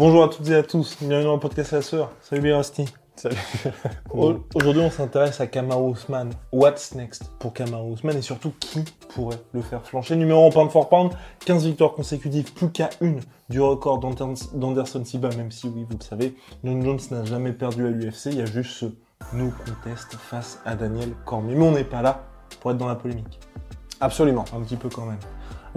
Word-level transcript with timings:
Bonjour 0.00 0.24
à 0.24 0.28
toutes 0.28 0.48
et 0.48 0.54
à 0.54 0.62
tous, 0.62 0.96
bienvenue 1.02 1.24
dans 1.24 1.34
le 1.34 1.40
podcast 1.40 1.72
La 1.72 1.82
Sœur. 1.82 2.10
Salut 2.22 2.40
bien 2.40 2.56
Rusty. 2.56 2.86
Salut. 3.16 3.36
Au- 4.14 4.36
Aujourd'hui, 4.54 4.80
on 4.80 4.90
s'intéresse 4.90 5.42
à 5.42 5.46
Kamaru 5.46 5.92
Usman. 5.92 6.30
What's 6.52 6.94
next 6.94 7.24
pour 7.38 7.52
Kamaru 7.52 7.92
Usman 7.92 8.16
et 8.16 8.22
surtout 8.22 8.54
qui 8.58 8.82
pourrait 9.14 9.36
le 9.52 9.60
faire 9.60 9.82
flancher? 9.82 10.16
Numéro 10.16 10.42
en 10.46 10.48
pound 10.50 10.70
for 10.70 10.88
pound, 10.88 11.12
15 11.44 11.66
victoires 11.66 11.92
consécutives, 11.92 12.50
plus 12.54 12.70
qu'à 12.70 12.88
une 13.02 13.20
du 13.50 13.60
record 13.60 13.98
d'Anderson 13.98 15.04
Silva, 15.04 15.28
même 15.36 15.50
si 15.50 15.68
oui, 15.68 15.84
vous 15.90 15.98
le 15.98 16.02
savez, 16.04 16.34
John 16.64 16.82
Jones 16.82 17.00
n'a 17.10 17.24
jamais 17.26 17.52
perdu 17.52 17.86
à 17.86 17.90
l'UFC. 17.90 18.26
Il 18.26 18.38
y 18.38 18.40
a 18.42 18.46
juste 18.46 18.70
ce 18.70 18.86
no 19.34 19.50
contest 19.66 20.14
face 20.14 20.60
à 20.64 20.76
Daniel 20.76 21.10
Cormier. 21.26 21.54
Mais 21.56 21.66
on 21.66 21.72
n'est 21.72 21.84
pas 21.84 22.00
là 22.00 22.22
pour 22.60 22.70
être 22.70 22.78
dans 22.78 22.88
la 22.88 22.94
polémique. 22.94 23.38
Absolument. 24.00 24.46
Un 24.56 24.62
petit 24.62 24.76
peu 24.76 24.88
quand 24.88 25.04
même. 25.04 25.18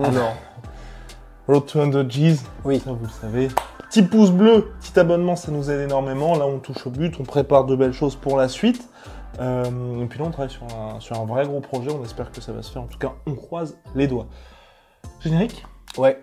Alors, 0.01 0.33
Road 1.45 1.65
to 1.65 1.79
100 1.91 2.07
G's, 2.07 2.41
Oui. 2.63 2.79
ça 2.79 2.93
vous 2.93 3.03
le 3.03 3.09
savez. 3.21 3.49
Petit 3.93 4.01
pouce 4.01 4.31
bleu, 4.31 4.73
petit 4.81 4.99
abonnement, 4.99 5.35
ça 5.35 5.51
nous 5.51 5.69
aide 5.69 5.81
énormément. 5.81 6.35
Là, 6.35 6.47
on 6.47 6.57
touche 6.57 6.87
au 6.87 6.89
but, 6.89 7.13
on 7.19 7.23
prépare 7.25 7.65
de 7.65 7.75
belles 7.75 7.93
choses 7.93 8.15
pour 8.15 8.37
la 8.37 8.47
suite. 8.47 8.89
Euh, 9.39 10.01
et 10.01 10.07
puis 10.07 10.17
là, 10.17 10.25
on 10.25 10.31
travaille 10.31 10.49
sur 10.49 10.63
un, 10.63 10.99
sur 10.99 11.21
un 11.21 11.25
vrai 11.25 11.45
gros 11.45 11.59
projet. 11.59 11.91
On 11.91 12.03
espère 12.03 12.31
que 12.31 12.41
ça 12.41 12.53
va 12.53 12.63
se 12.63 12.71
faire. 12.71 12.81
En 12.81 12.87
tout 12.87 12.97
cas, 12.97 13.13
on 13.27 13.35
croise 13.35 13.77
les 13.93 14.07
doigts. 14.07 14.25
Générique? 15.19 15.63
Ouais. 15.95 16.19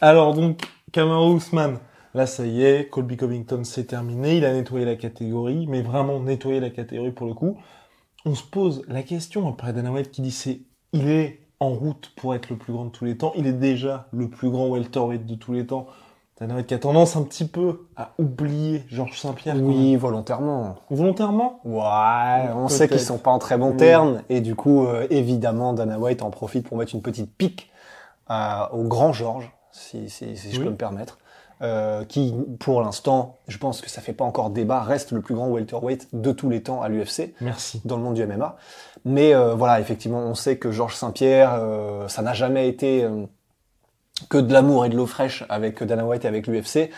Alors 0.00 0.34
donc, 0.34 0.60
Kamaru 0.92 1.36
Usman, 1.36 1.78
là 2.14 2.26
ça 2.26 2.46
y 2.46 2.62
est, 2.64 2.88
Colby 2.88 3.16
Covington 3.16 3.62
c'est 3.64 3.84
terminé, 3.84 4.36
il 4.36 4.44
a 4.44 4.52
nettoyé 4.52 4.84
la 4.84 4.94
catégorie, 4.94 5.66
mais 5.66 5.82
vraiment 5.82 6.20
nettoyé 6.20 6.60
la 6.60 6.70
catégorie 6.70 7.10
pour 7.10 7.26
le 7.26 7.34
coup. 7.34 7.58
On 8.24 8.34
se 8.36 8.44
pose 8.44 8.84
la 8.86 9.02
question 9.02 9.48
après 9.48 9.72
Dana 9.72 9.90
White 9.90 10.12
qui 10.12 10.22
dit 10.22 10.30
c'est, 10.30 10.60
il 10.92 11.08
est 11.08 11.40
en 11.58 11.70
route 11.70 12.12
pour 12.16 12.34
être 12.36 12.48
le 12.48 12.56
plus 12.56 12.72
grand 12.72 12.84
de 12.84 12.90
tous 12.90 13.04
les 13.04 13.16
temps, 13.16 13.32
il 13.34 13.48
est 13.48 13.52
déjà 13.52 14.06
le 14.12 14.28
plus 14.28 14.50
grand 14.50 14.68
welterweight 14.68 15.26
de 15.26 15.34
tous 15.34 15.52
les 15.52 15.66
temps. 15.66 15.86
Dana 16.38 16.54
White 16.54 16.68
qui 16.68 16.74
a 16.74 16.78
tendance 16.78 17.16
un 17.16 17.22
petit 17.22 17.48
peu 17.48 17.88
à 17.96 18.12
oublier 18.18 18.84
Georges 18.86 19.18
Saint-Pierre. 19.18 19.56
Oui, 19.60 19.96
volontairement. 19.96 20.76
Volontairement? 20.88 21.58
Ouais, 21.64 22.52
on 22.54 22.68
sait 22.68 22.88
qu'ils 22.88 23.00
sont 23.00 23.18
pas 23.18 23.32
en 23.32 23.40
très 23.40 23.58
bons 23.58 23.72
Oui. 23.72 23.76
termes 23.78 24.22
et 24.28 24.40
du 24.40 24.54
coup, 24.54 24.86
euh, 24.86 25.08
évidemment, 25.10 25.72
Dana 25.72 25.98
White 25.98 26.22
en 26.22 26.30
profite 26.30 26.68
pour 26.68 26.76
mettre 26.76 26.94
une 26.94 27.02
petite 27.02 27.36
pique 27.36 27.72
à- 28.28 28.72
au 28.72 28.84
grand 28.84 29.12
Georges, 29.12 29.50
si, 29.78 30.10
si, 30.10 30.36
si 30.36 30.52
je 30.52 30.58
Oui. 30.58 30.64
peux 30.64 30.70
me 30.70 30.76
permettre, 30.76 31.18
euh, 31.62 32.04
qui, 32.04 32.34
pour 32.60 32.80
l'instant, 32.82 33.38
je 33.48 33.58
pense 33.58 33.80
que 33.80 33.90
ça 33.90 34.00
fait 34.00 34.12
pas 34.12 34.24
encore 34.24 34.50
débat, 34.50 34.80
reste 34.82 35.10
le 35.12 35.20
plus 35.22 35.34
grand 35.34 35.48
welterweight 35.48 36.08
de 36.12 36.30
tous 36.32 36.48
les 36.50 36.62
temps 36.62 36.82
à 36.82 36.88
l'UFC. 36.88 37.34
Merci. 37.40 37.80
dans 37.84 37.96
le 37.96 38.02
monde 38.02 38.14
du 38.14 38.24
MMA. 38.26 38.56
Mais 39.04 39.34
euh, 39.34 39.54
voilà, 39.54 39.80
effectivement, 39.80 40.20
on 40.20 40.34
sait 40.34 40.56
que 40.58 40.70
Georges 40.70 40.94
Saint-Pierre, 40.94 41.54
euh, 41.54 42.06
ça 42.08 42.22
n'a 42.22 42.32
jamais 42.34 42.68
été 42.68 43.08
que 44.28 44.38
de 44.38 44.52
l'amour 44.52 44.84
et 44.84 44.88
de 44.88 44.96
l'eau 44.96 45.06
fraîche 45.06 45.44
avec 45.48 45.82
Dana 45.82 46.04
White 46.04 46.24
et 46.24 46.28
avec 46.28 46.46
l'UFC, 46.48 46.90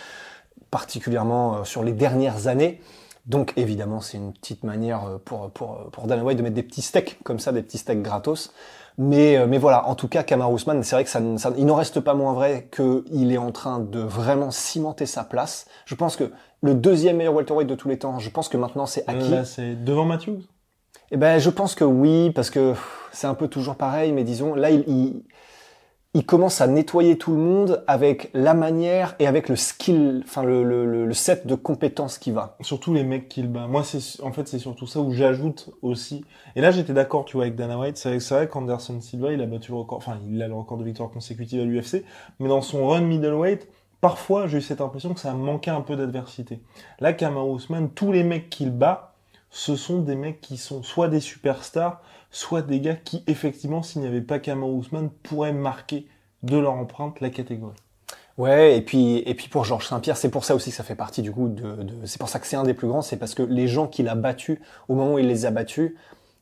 particulièrement 0.71 1.65
sur 1.65 1.83
les 1.83 1.93
dernières 1.93 2.47
années. 2.47 2.81
Donc 3.27 3.53
évidemment, 3.57 4.01
c'est 4.01 4.17
une 4.17 4.33
petite 4.33 4.65
manière 4.65 5.19
pour, 5.25 5.51
pour, 5.51 5.91
pour 5.93 6.07
Dana 6.07 6.25
White 6.25 6.39
de 6.39 6.43
mettre 6.43 6.55
des 6.55 6.63
petits 6.63 6.83
steaks 6.83 7.19
comme 7.23 7.39
ça, 7.39 7.53
des 7.53 7.63
petits 7.63 7.79
steaks 7.79 8.03
gratos. 8.03 8.53
Mais, 8.99 9.37
euh, 9.37 9.47
mais 9.47 9.59
voilà, 9.59 9.87
en 9.89 9.95
tout 9.95 10.09
cas, 10.09 10.23
Kamaru 10.23 10.57
Usman, 10.57 10.83
c'est 10.83 10.95
vrai 10.97 11.05
que 11.05 11.11
ça, 11.11 11.21
ça- 11.39 11.53
il 11.57 11.65
n'en 11.67 11.75
reste 11.75 12.01
pas 12.01 12.15
moins 12.15 12.35
vrai 12.35 12.69
qu'il 12.75 13.33
est 13.33 13.39
en 13.39 13.53
train 13.53 13.79
de 13.79 14.01
vraiment 14.01 14.51
cimenter 14.51 15.07
sa 15.07 15.25
place. 15.25 15.67
Je 15.87 15.95
pense 15.95 16.17
que 16.17 16.31
le 16.63 16.75
deuxième 16.75 17.17
meilleur 17.17 17.35
welterweight 17.35 17.69
de 17.69 17.75
tous 17.75 17.89
les 17.89 17.99
temps, 17.99 18.19
je 18.19 18.29
pense 18.31 18.49
que 18.49 18.57
maintenant 18.57 18.87
c'est 18.87 19.09
acquis. 19.09 19.31
Là 19.31 19.45
c'est 19.45 19.75
devant 19.75 20.05
Matthews? 20.05 20.41
Eh 21.13 21.17
ben, 21.17 21.39
je 21.39 21.51
pense 21.51 21.75
que 21.75 21.85
oui, 21.85 22.31
parce 22.31 22.51
que 22.51 22.75
c'est 23.13 23.27
un 23.27 23.35
peu 23.35 23.49
toujours 23.49 23.75
pareil, 23.77 24.13
mais 24.13 24.23
disons, 24.23 24.55
là, 24.55 24.71
il, 24.71 24.85
il, 24.87 25.23
il 26.13 26.27
commence 26.27 26.61
à 26.61 26.67
nettoyer 26.67 27.17
tout 27.19 27.31
le 27.31 27.39
monde 27.39 27.85
avec 27.87 28.31
la 28.35 28.53
manière 28.53 29.15
et 29.21 29.29
avec 29.29 29.49
le 29.49 29.55
skill, 29.55 30.23
enfin, 30.25 30.43
le, 30.43 30.65
le, 30.65 31.07
le, 31.07 31.15
set 31.15 31.47
de 31.47 31.55
compétences 31.55 32.19
qui 32.19 32.33
va. 32.33 32.57
Surtout 32.63 32.93
les 32.93 33.05
mecs 33.05 33.29
qu'il 33.29 33.47
bat. 33.49 33.69
Moi, 33.69 33.85
c'est 33.85 34.21
en 34.23 34.33
fait 34.33 34.49
c'est 34.49 34.59
surtout 34.59 34.89
ça 34.89 35.01
où 35.01 35.13
j'ajoute 35.13 35.71
aussi. 35.83 36.25
Et 36.57 36.61
là, 36.61 36.73
j'étais 36.73 36.93
d'accord, 36.93 37.27
tu 37.27 37.37
vois, 37.37 37.45
avec 37.45 37.55
Dana 37.55 37.79
White. 37.79 37.97
C'est 37.97 38.09
vrai, 38.09 38.39
vrai 38.39 38.49
qu'Anderson 38.49 39.01
Silva, 39.01 39.33
il 39.33 39.41
a 39.41 39.47
battu 39.47 39.71
le 39.71 39.79
record. 39.79 39.99
Enfin, 39.99 40.19
il 40.29 40.43
a 40.43 40.49
le 40.49 40.55
record 40.55 40.79
de 40.79 40.85
victoires 40.85 41.11
consécutives 41.11 41.61
à 41.61 41.65
l'UFC. 41.65 42.05
Mais 42.41 42.49
dans 42.49 42.63
son 42.63 42.89
run 42.89 43.03
middleweight, 43.03 43.69
parfois, 44.01 44.49
j'ai 44.49 44.59
eu 44.59 44.63
cette 44.63 44.81
impression 44.81 45.15
que 45.15 45.21
ça 45.21 45.33
manquait 45.33 45.71
un 45.71 45.81
peu 45.81 45.95
d'adversité. 45.95 46.61
Là, 46.99 47.13
Kamaru 47.13 47.55
Usman, 47.55 47.89
tous 47.89 48.11
les 48.11 48.25
mecs 48.25 48.51
qu'il 48.51 48.73
bat, 48.73 49.15
ce 49.51 49.77
sont 49.77 50.01
des 50.01 50.17
mecs 50.17 50.41
qui 50.41 50.57
sont 50.57 50.83
soit 50.83 51.09
des 51.09 51.21
superstars, 51.21 52.01
soit 52.31 52.63
des 52.63 52.81
gars 52.81 52.95
qui, 52.95 53.23
effectivement, 53.27 53.83
s'il 53.83 54.03
n'y 54.03 54.09
avait 54.09 54.21
pas 54.21 54.39
Kamaru 54.39 54.81
Usman, 54.81 55.11
pourraient 55.23 55.53
marquer 55.53 56.07
de 56.43 56.57
leur 56.57 56.73
empreinte 56.73 57.21
la 57.21 57.31
catégorie. 57.31 57.77
Ouais, 58.39 58.77
et 58.77 58.81
puis, 58.81 59.19
et 59.19 59.35
puis 59.35 59.49
pour 59.49 59.65
Georges 59.65 59.87
Saint-Pierre, 59.89 60.17
c'est 60.17 60.31
pour 60.31 60.45
ça 60.45 60.55
aussi 60.55 60.71
que 60.71 60.77
ça 60.77 60.85
fait 60.85 60.95
partie 60.95 61.21
du 61.21 61.31
coup 61.31 61.49
de, 61.49 61.83
de 61.83 62.07
c'est 62.07 62.19
pour 62.19 62.29
ça 62.31 62.39
que 62.39 62.47
c'est 62.47 62.57
un 62.57 62.63
des 62.63 62.73
plus 62.73 62.89
grands, 62.89 63.03
c'est 63.03 63.19
parce 63.19 63.35
que 63.35 63.43
les 63.43 63.69
gens 63.69 63.87
qu'il 63.87 64.09
a 64.09 64.15
battus, 64.15 64.59
au 64.89 64.95
moment 64.95 65.15
où 65.15 65.19
il 65.19 65.27
les 65.27 65.45
a 65.45 65.51
battus, 65.51 65.93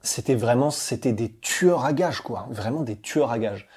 c'était 0.01 0.35
vraiment, 0.35 0.71
c'était 0.71 1.13
des 1.13 1.33
tueurs 1.41 1.85
à 1.85 1.93
gages, 1.93 2.21
quoi. 2.21 2.47
Vraiment 2.51 2.83
des 2.83 2.97
tueurs 2.97 3.31
à 3.31 3.39
gages. 3.39 3.69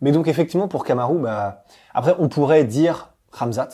Mais 0.00 0.12
donc, 0.12 0.28
effectivement, 0.28 0.68
pour 0.68 0.84
Kamaru, 0.84 1.18
bah, 1.18 1.64
après, 1.94 2.14
on 2.18 2.28
pourrait 2.28 2.64
dire 2.64 3.14
Ramzat. 3.30 3.68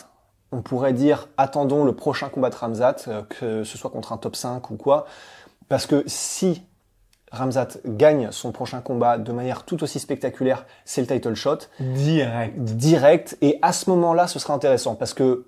On 0.52 0.62
pourrait 0.62 0.92
dire, 0.92 1.28
attendons 1.36 1.84
le 1.84 1.94
prochain 1.94 2.28
combat 2.28 2.50
de 2.50 2.54
Ramzat, 2.54 2.96
euh, 3.08 3.22
que 3.22 3.64
ce 3.64 3.76
soit 3.76 3.90
contre 3.90 4.12
un 4.12 4.16
top 4.16 4.36
5 4.36 4.70
ou 4.70 4.76
quoi. 4.76 5.06
Parce 5.68 5.86
que 5.86 6.04
si 6.06 6.62
Ramzat 7.32 7.68
gagne 7.86 8.28
son 8.30 8.52
prochain 8.52 8.80
combat 8.80 9.18
de 9.18 9.32
manière 9.32 9.64
tout 9.64 9.82
aussi 9.82 9.98
spectaculaire, 9.98 10.66
c'est 10.84 11.00
le 11.00 11.06
title 11.06 11.34
shot. 11.34 11.58
Direct. 11.80 12.58
direct. 12.58 13.38
Et 13.42 13.58
à 13.62 13.72
ce 13.72 13.90
moment-là 13.90 14.26
ce 14.26 14.38
sera 14.38 14.54
intéressant 14.54 14.94
parce 14.94 15.14
que 15.14 15.46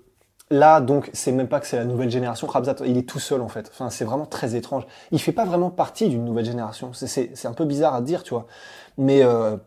là 0.49 0.81
donc 0.81 1.09
c'est 1.13 1.31
même 1.31 1.47
pas 1.47 1.59
que 1.59 1.67
c'est 1.67 1.77
la 1.77 1.85
nouvelle 1.85 2.09
génération. 2.11 2.47
Khabzat 2.47 2.75
il 2.85 2.97
est 2.97 3.07
tout 3.07 3.19
seul 3.19 3.41
en 3.41 3.47
fait. 3.47 3.69
Enfin 3.73 3.89
c'est 3.89 4.05
vraiment 4.05 4.25
très 4.25 4.55
étrange. 4.55 4.83
Il 5.11 5.19
fait 5.19 5.31
pas 5.31 5.45
vraiment 5.45 5.69
partie 5.69 6.09
d'une 6.09 6.25
nouvelle 6.25 6.45
génération. 6.45 6.91
C'est 6.93 7.45
un 7.45 7.53
peu 7.53 7.65
bizarre 7.65 7.95
à 7.95 8.01
dire 8.01 8.23
tu 8.23 8.33
vois. 8.33 8.47
Mais 8.97 9.23
euh, 9.23 9.57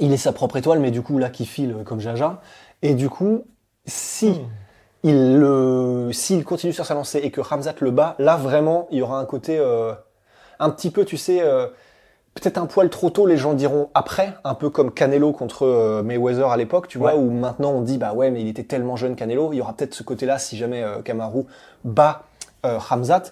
il 0.00 0.12
est 0.12 0.16
sa 0.16 0.32
propre 0.32 0.56
étoile 0.56 0.80
mais 0.80 0.90
du 0.90 1.02
coup 1.02 1.18
là 1.18 1.30
qui 1.30 1.46
file 1.46 1.76
comme 1.84 2.00
Jaja. 2.00 2.40
Et 2.82 2.94
du 2.94 3.08
coup 3.08 3.44
si 3.86 4.30
Hmm. 4.30 5.08
il 5.08 5.38
le 5.38 6.10
s'il 6.12 6.44
continue 6.44 6.72
sur 6.72 6.86
sa 6.86 6.94
lancée 6.94 7.18
et 7.18 7.32
que 7.32 7.40
Ramzat 7.40 7.74
le 7.80 7.90
bat 7.90 8.14
là 8.20 8.36
vraiment 8.36 8.86
il 8.92 8.98
y 8.98 9.02
aura 9.02 9.18
un 9.18 9.24
côté 9.24 9.58
euh, 9.58 9.92
un 10.62 10.70
petit 10.70 10.90
peu 10.90 11.04
tu 11.04 11.16
sais 11.16 11.40
euh, 11.42 11.66
peut-être 12.34 12.56
un 12.56 12.66
poil 12.66 12.88
trop 12.88 13.10
tôt, 13.10 13.26
les 13.26 13.36
gens 13.36 13.52
diront 13.52 13.90
après, 13.92 14.34
un 14.44 14.54
peu 14.54 14.70
comme 14.70 14.90
Canelo 14.90 15.32
contre 15.32 15.66
euh, 15.66 16.02
Mayweather 16.02 16.48
à 16.50 16.56
l'époque, 16.56 16.88
tu 16.88 16.96
vois, 16.98 17.14
Ouais. 17.14 17.20
où 17.20 17.30
maintenant 17.30 17.72
on 17.72 17.82
dit 17.82 17.98
bah 17.98 18.14
ouais, 18.14 18.30
mais 18.30 18.40
il 18.40 18.48
était 18.48 18.64
tellement 18.64 18.96
jeune 18.96 19.16
Canelo, 19.16 19.52
il 19.52 19.56
y 19.56 19.60
aura 19.60 19.74
peut-être 19.74 19.92
ce 19.94 20.02
côté-là 20.02 20.38
si 20.38 20.56
jamais 20.56 20.82
euh, 20.82 21.02
Kamaru 21.02 21.44
bat 21.84 22.22
euh, 22.64 22.78
Hamzat. 22.90 23.24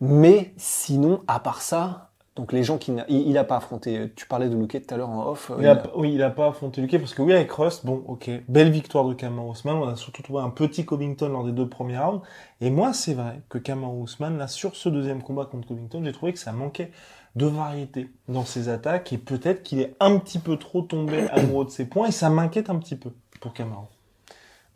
Mais 0.00 0.52
sinon, 0.56 1.20
à 1.28 1.38
part 1.38 1.62
ça, 1.62 2.08
donc 2.34 2.52
les 2.52 2.64
gens 2.64 2.78
qui 2.78 2.92
n'a- 2.92 3.04
il, 3.08 3.28
il 3.28 3.36
a 3.38 3.44
pas 3.44 3.56
affronté. 3.56 4.10
Tu 4.16 4.26
parlais 4.26 4.48
de 4.48 4.56
Luque 4.56 4.80
tout 4.86 4.94
à 4.94 4.96
l'heure 4.96 5.10
en 5.10 5.26
off. 5.30 5.50
euh, 5.50 5.56
Il 5.60 5.66
a, 5.66 5.82
oui, 5.96 6.12
il 6.14 6.22
a 6.22 6.30
pas 6.30 6.48
affronté 6.48 6.80
Luque 6.80 6.98
parce 6.98 7.12
que 7.14 7.20
oui, 7.22 7.32
avec 7.34 7.50
Rust, 7.52 7.84
bon, 7.84 8.02
ok, 8.06 8.30
belle 8.48 8.70
victoire 8.70 9.04
de 9.04 9.14
Usman. 9.14 9.76
On 9.76 9.88
a 9.88 9.96
surtout 9.96 10.22
trouvé 10.22 10.40
un 10.42 10.50
petit 10.50 10.84
Covington 10.86 11.28
lors 11.28 11.44
des 11.44 11.52
deux 11.52 11.68
premiers 11.68 11.98
rounds. 11.98 12.22
Et 12.60 12.70
moi, 12.70 12.92
c'est 12.94 13.14
vrai 13.14 13.40
que 13.50 13.58
Usman, 14.02 14.38
là, 14.38 14.48
sur 14.48 14.76
ce 14.76 14.88
deuxième 14.88 15.22
combat 15.22 15.44
contre 15.44 15.68
Covington, 15.68 16.02
j'ai 16.04 16.12
trouvé 16.12 16.32
que 16.32 16.38
ça 16.38 16.52
manquait 16.52 16.90
de 17.36 17.46
variété 17.46 18.10
dans 18.28 18.44
ses 18.44 18.68
attaques 18.68 19.12
et 19.12 19.18
peut-être 19.18 19.62
qu'il 19.62 19.80
est 19.80 19.94
un 20.00 20.18
petit 20.18 20.38
peu 20.38 20.56
trop 20.56 20.82
tombé 20.82 21.28
amoureux 21.32 21.64
de 21.66 21.70
ses 21.70 21.84
points 21.86 22.08
et 22.08 22.12
ça 22.12 22.30
m'inquiète 22.30 22.70
un 22.70 22.76
petit 22.78 22.96
peu 22.96 23.10
pour 23.40 23.52
Kamaru. 23.52 23.86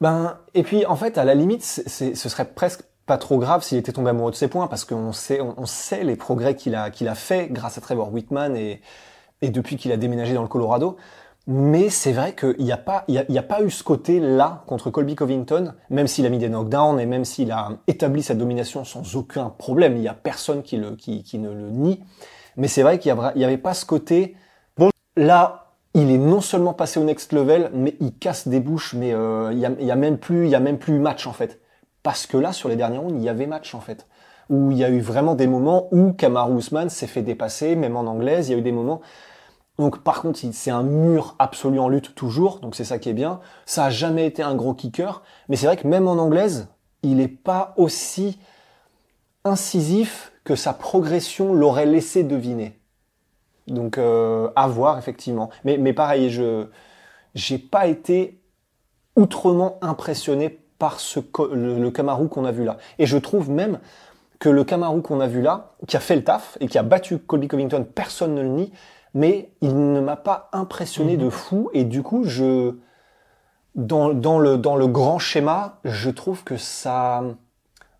Ben, 0.01 0.39
et 0.55 0.63
puis 0.63 0.85
en 0.85 0.97
fait, 0.97 1.17
à 1.17 1.25
la 1.25 1.35
limite, 1.35 1.63
c'est, 1.63 1.89
c'est- 1.89 2.15
ce 2.15 2.29
serait 2.29 2.45
presque 2.53 2.83
pas 3.07 3.19
trop 3.19 3.39
grave 3.39 3.63
s'il 3.63 3.79
était 3.79 3.93
tombé 3.93 4.11
amoureux 4.11 4.33
de 4.33 4.37
ses 4.37 4.49
points, 4.49 4.67
parce 4.67 4.85
qu'on 4.85 5.13
sait, 5.13 5.41
on, 5.41 5.67
sait 5.67 6.05
les 6.05 6.17
progrès 6.17 6.57
qu'il 6.57 6.75
a, 6.75 6.91
qu'il 6.91 7.09
a 7.09 7.15
fait 7.15 7.49
grâce 7.51 7.79
à 7.79 7.81
Trevor 7.81 8.13
Whitman 8.13 8.57
et 8.57 8.81
et 9.43 9.51
depuis 9.51 9.77
qu'il 9.77 9.93
a 9.93 9.97
déménagé 9.97 10.35
dans 10.35 10.43
le 10.43 10.49
Colorado. 10.49 10.97
Mais 11.49 11.91
c'est 11.91 12.13
vrai 12.13 12.35
qu'il 12.35 12.65
n'y 12.65 12.73
a 12.73 12.77
pas, 12.77 13.05
il 13.07 13.19
a, 13.19 13.25
a 13.39 13.43
pas 13.43 13.63
eu 13.63 13.71
ce 13.71 13.85
côté-là 13.85 14.65
contre 14.67 14.91
Colby 14.91 15.15
Covington, 15.15 15.75
même 15.91 16.09
s'il 16.09 16.27
a 16.27 16.29
mis 16.29 16.39
des 16.39 16.49
knockdowns 16.49 16.99
et 16.99 17.07
même 17.07 17.25
s'il 17.25 17.53
a 17.53 17.69
établi 17.87 18.25
sa 18.25 18.35
domination 18.35 18.85
sans 18.85 19.15
aucun 19.15 19.51
problème. 19.51 19.95
Il 19.95 20.01
n'y 20.01 20.09
a 20.09 20.15
personne 20.15 20.63
qui, 20.63 20.77
le, 20.77 20.97
qui, 20.97 21.23
qui 21.23 21.39
ne 21.39 21.51
le 21.51 21.71
nie. 21.71 22.03
Mais 22.57 22.67
c'est 22.67 22.83
vrai 22.83 22.99
qu'il 22.99 23.15
n'y 23.37 23.45
avait 23.45 23.59
pas 23.59 23.75
ce 23.75 23.87
côté. 23.87 24.35
Bon, 24.77 24.91
là, 25.17 25.67
il 25.95 26.11
est 26.11 26.19
non 26.19 26.41
seulement 26.41 26.73
passé 26.73 26.99
au 26.99 27.05
next 27.05 27.33
level, 27.33 27.71
mais 27.73 27.95
il 28.01 28.13
casse 28.15 28.49
des 28.49 28.59
bouches. 28.59 28.95
Mais 28.95 29.15
euh, 29.15 29.51
il 29.53 29.61
y, 29.61 29.67
a, 29.67 29.71
y 29.71 29.91
a 29.93 29.97
même 29.97 30.19
plus, 30.19 30.47
il 30.47 30.51
y 30.51 30.57
a 30.57 30.61
même 30.61 30.79
plus 30.79 30.99
match 30.99 31.29
en 31.29 31.33
fait. 31.33 31.61
Parce 32.07 32.29
que 32.29 32.37
là, 32.37 32.53
sur 32.53 32.69
les 32.69 32.77
derniers 32.77 32.99
rounds, 32.99 33.17
il 33.19 33.25
y 33.25 33.29
avait 33.29 33.49
match 33.49 33.75
en 33.75 33.81
fait. 33.81 34.07
Où 34.49 34.71
il 34.71 34.79
y 34.79 34.85
a 34.85 34.91
eu 34.91 35.01
vraiment 35.01 35.35
des 35.35 35.49
moments 35.49 35.89
où 35.91 36.13
Kamaru 36.13 36.59
Usman 36.59 36.89
s'est 36.89 37.09
fait 37.09 37.23
dépasser, 37.23 37.75
même 37.75 37.97
en 37.97 38.03
anglaise. 38.03 38.49
Il 38.49 38.53
y 38.53 38.55
a 38.55 38.59
eu 38.59 38.63
des 38.63 38.71
moments 38.71 39.01
donc 39.77 40.05
par 40.05 40.23
contre, 40.23 40.39
c'est 40.53 40.71
un 40.71 40.85
mur 40.85 41.35
absolu 41.41 41.81
en 41.81 41.89
lutte 41.89 42.15
toujours, 42.15 42.61
donc 42.61 42.77
c'est 42.77 42.85
ça 42.85 43.01
qui 43.01 43.09
est 43.09 43.13
bien. 43.13 43.41
Ça 43.65 43.87
a 43.87 43.91
jamais 43.91 44.25
été 44.25 44.45
un 44.45 44.55
gros 44.55 44.73
kicker, 44.73 45.21
mais 45.49 45.57
c'est 45.57 45.67
vrai 45.67 45.77
que 45.77 45.89
même 45.89 46.07
en 46.07 46.13
anglaise, 46.13 46.69
il 47.03 47.17
n'est 47.17 47.27
pas 47.27 47.75
aussi 47.77 48.39
incisif 49.45 50.33
que 50.45 50.55
sa 50.55 50.75
progression 50.75 51.55
l'aurait 51.55 51.87
laissé 51.87 52.23
deviner. 52.23 52.79
Donc 53.67 53.99
euh, 53.99 54.49
à 54.55 54.69
voir 54.69 54.97
effectivement. 54.97 55.51
Mais, 55.65 55.77
mais 55.77 55.93
pareil, 55.93 56.31
je 56.31 56.69
j'ai 57.35 57.59
pas 57.59 57.89
été 57.89 58.41
outrement 59.17 59.77
impressionné 59.83 60.61
par 60.79 61.01
ce 61.01 61.21
le, 61.53 61.79
le 61.79 61.91
qu'on 61.91 62.45
a 62.45 62.53
vu 62.53 62.65
là. 62.65 62.77
Et 62.99 63.07
je 63.07 63.19
trouve 63.19 63.51
même 63.51 63.79
que 64.39 64.49
le 64.49 64.65
Kamaru 64.65 65.03
qu'on 65.03 65.21
a 65.21 65.27
vu 65.27 65.41
là, 65.41 65.73
qui 65.87 65.97
a 65.97 66.01
fait 66.01 66.17
le 66.17 66.25
taf 66.25 66.59
et 66.61 66.67
qui 66.67 66.79
a 66.79 66.83
battu 66.83 67.19
Colby 67.19 67.49
Covington, 67.49 67.87
personne 67.95 68.35
ne 68.35 68.43
le 68.43 68.49
nie, 68.49 68.73
mais 69.15 69.51
il 69.63 69.93
ne 69.93 70.01
m'a 70.01 70.17
pas 70.17 70.49
impressionné 70.53 71.17
mhm. 71.17 71.25
de 71.25 71.31
fou 71.31 71.71
et 71.73 71.85
du 71.85 72.03
coup 72.03 72.25
je 72.25 72.75
dans, 73.75 74.15
dans, 74.15 74.39
le, 74.39 74.57
dans 74.57 74.77
le 74.77 74.87
grand 74.87 75.19
schéma, 75.19 75.79
je 75.85 76.09
trouve 76.09 76.45
que 76.45 76.57
ça 76.57 77.23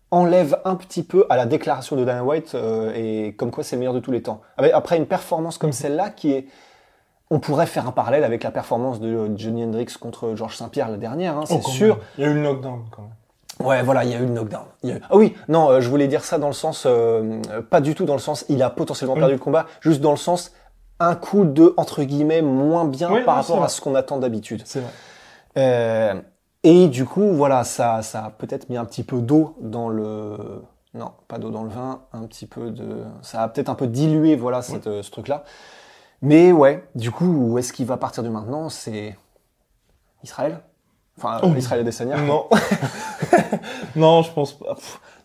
enlève 0.09 0.59
un 0.65 0.75
petit 0.75 1.03
peu 1.03 1.27
à 1.29 1.37
la 1.37 1.45
déclaration 1.45 1.95
de 1.95 2.03
Dana 2.03 2.23
White 2.23 2.55
euh, 2.55 2.91
et 2.95 3.35
comme 3.35 3.51
quoi 3.51 3.63
c'est 3.63 3.75
le 3.75 3.81
meilleur 3.81 3.93
de 3.93 3.99
tous 3.99 4.11
les 4.11 4.23
temps. 4.23 4.41
Après 4.57 4.97
une 4.97 5.05
performance 5.05 5.57
comme 5.57 5.69
mhm. 5.69 5.73
celle-là 5.73 6.09
qui 6.09 6.31
est 6.31 6.47
on 7.29 7.39
pourrait 7.39 7.65
faire 7.65 7.87
un 7.87 7.91
parallèle 7.91 8.23
avec 8.23 8.43
la 8.43 8.51
performance 8.51 8.99
de 8.99 9.29
Johnny 9.35 9.63
Hendrix 9.63 9.87
contre 9.99 10.35
Georges 10.35 10.55
Saint-Pierre 10.55 10.89
la 10.89 10.97
dernière, 10.97 11.37
hein, 11.37 11.43
c'est 11.45 11.61
oh, 11.63 11.69
sûr. 11.69 11.99
Il 12.17 12.23
y 12.23 12.27
a 12.27 12.29
eu 12.29 12.33
le 12.33 12.41
knockdown 12.41 12.85
quand 12.91 13.01
même. 13.01 13.11
Ouais, 13.67 13.81
voilà, 13.81 14.05
il 14.05 14.11
y 14.11 14.13
a 14.13 14.19
eu 14.19 14.25
le 14.25 14.31
knockdown. 14.33 14.65
Ah 15.09 15.17
oui, 15.17 15.35
non, 15.47 15.69
euh, 15.69 15.81
je 15.81 15.89
voulais 15.89 16.07
dire 16.07 16.23
ça 16.23 16.37
dans 16.37 16.47
le 16.47 16.53
ssens, 16.53 16.83
euh, 16.85 17.41
pas 17.69 17.81
du 17.81 17.95
tout 17.95 18.05
dans 18.05 18.13
le 18.13 18.19
sens, 18.19 18.45
il 18.49 18.61
a 18.61 18.69
potentiellement 18.69 19.15
perdu 19.15 19.33
le 19.33 19.39
combat, 19.39 19.65
juste 19.81 19.99
dans 19.99 20.11
le 20.11 20.17
sens, 20.17 20.53
un 20.99 21.15
coup 21.15 21.43
de 21.43 21.73
entre 21.77 22.03
guillemets 22.03 22.41
moins 22.41 22.85
bien 22.85 23.23
par 23.23 23.35
rapport 23.35 23.63
à 23.63 23.67
ce 23.67 23.81
qu'on 23.81 23.95
attend 23.95 24.17
d'habitude. 24.17 24.61
C'est 24.65 24.79
vrai. 24.79 24.91
Euh, 25.57 26.21
et 26.63 26.87
du 26.87 27.05
coup, 27.05 27.31
voilà, 27.33 27.63
ça, 27.63 28.01
ça 28.03 28.25
a 28.25 28.29
peut-être 28.29 28.69
mis 28.69 28.77
un 28.77 28.85
petit 28.85 29.03
peu 29.03 29.19
d'eau 29.19 29.55
dans 29.59 29.89
le, 29.89 30.37
non, 30.93 31.11
pas 31.27 31.39
d'eau 31.39 31.49
dans 31.49 31.63
le 31.63 31.69
vin, 31.69 32.01
un 32.13 32.23
petit 32.23 32.45
peu 32.45 32.69
de, 32.69 33.03
ça 33.21 33.41
a 33.41 33.47
peut-être 33.47 33.69
un 33.69 33.75
peu 33.75 33.87
dilué, 33.87 34.35
voilà, 34.35 34.61
cette, 34.61 35.01
ce 35.01 35.11
truc-là. 35.11 35.43
Mais 36.21 36.51
ouais, 36.51 36.87
du 36.95 37.11
coup, 37.11 37.25
où 37.25 37.57
est-ce 37.57 37.73
qu'il 37.73 37.85
va 37.85 37.97
partir 37.97 38.23
de 38.23 38.29
maintenant? 38.29 38.69
C'est 38.69 39.17
Israël? 40.23 40.61
Enfin, 41.17 41.39
oh. 41.43 41.53
Israël 41.55 41.81
Adesanya. 41.81 42.17
Non. 42.17 42.47
non, 43.95 44.21
je 44.21 44.31
pense 44.31 44.53
pas. 44.53 44.75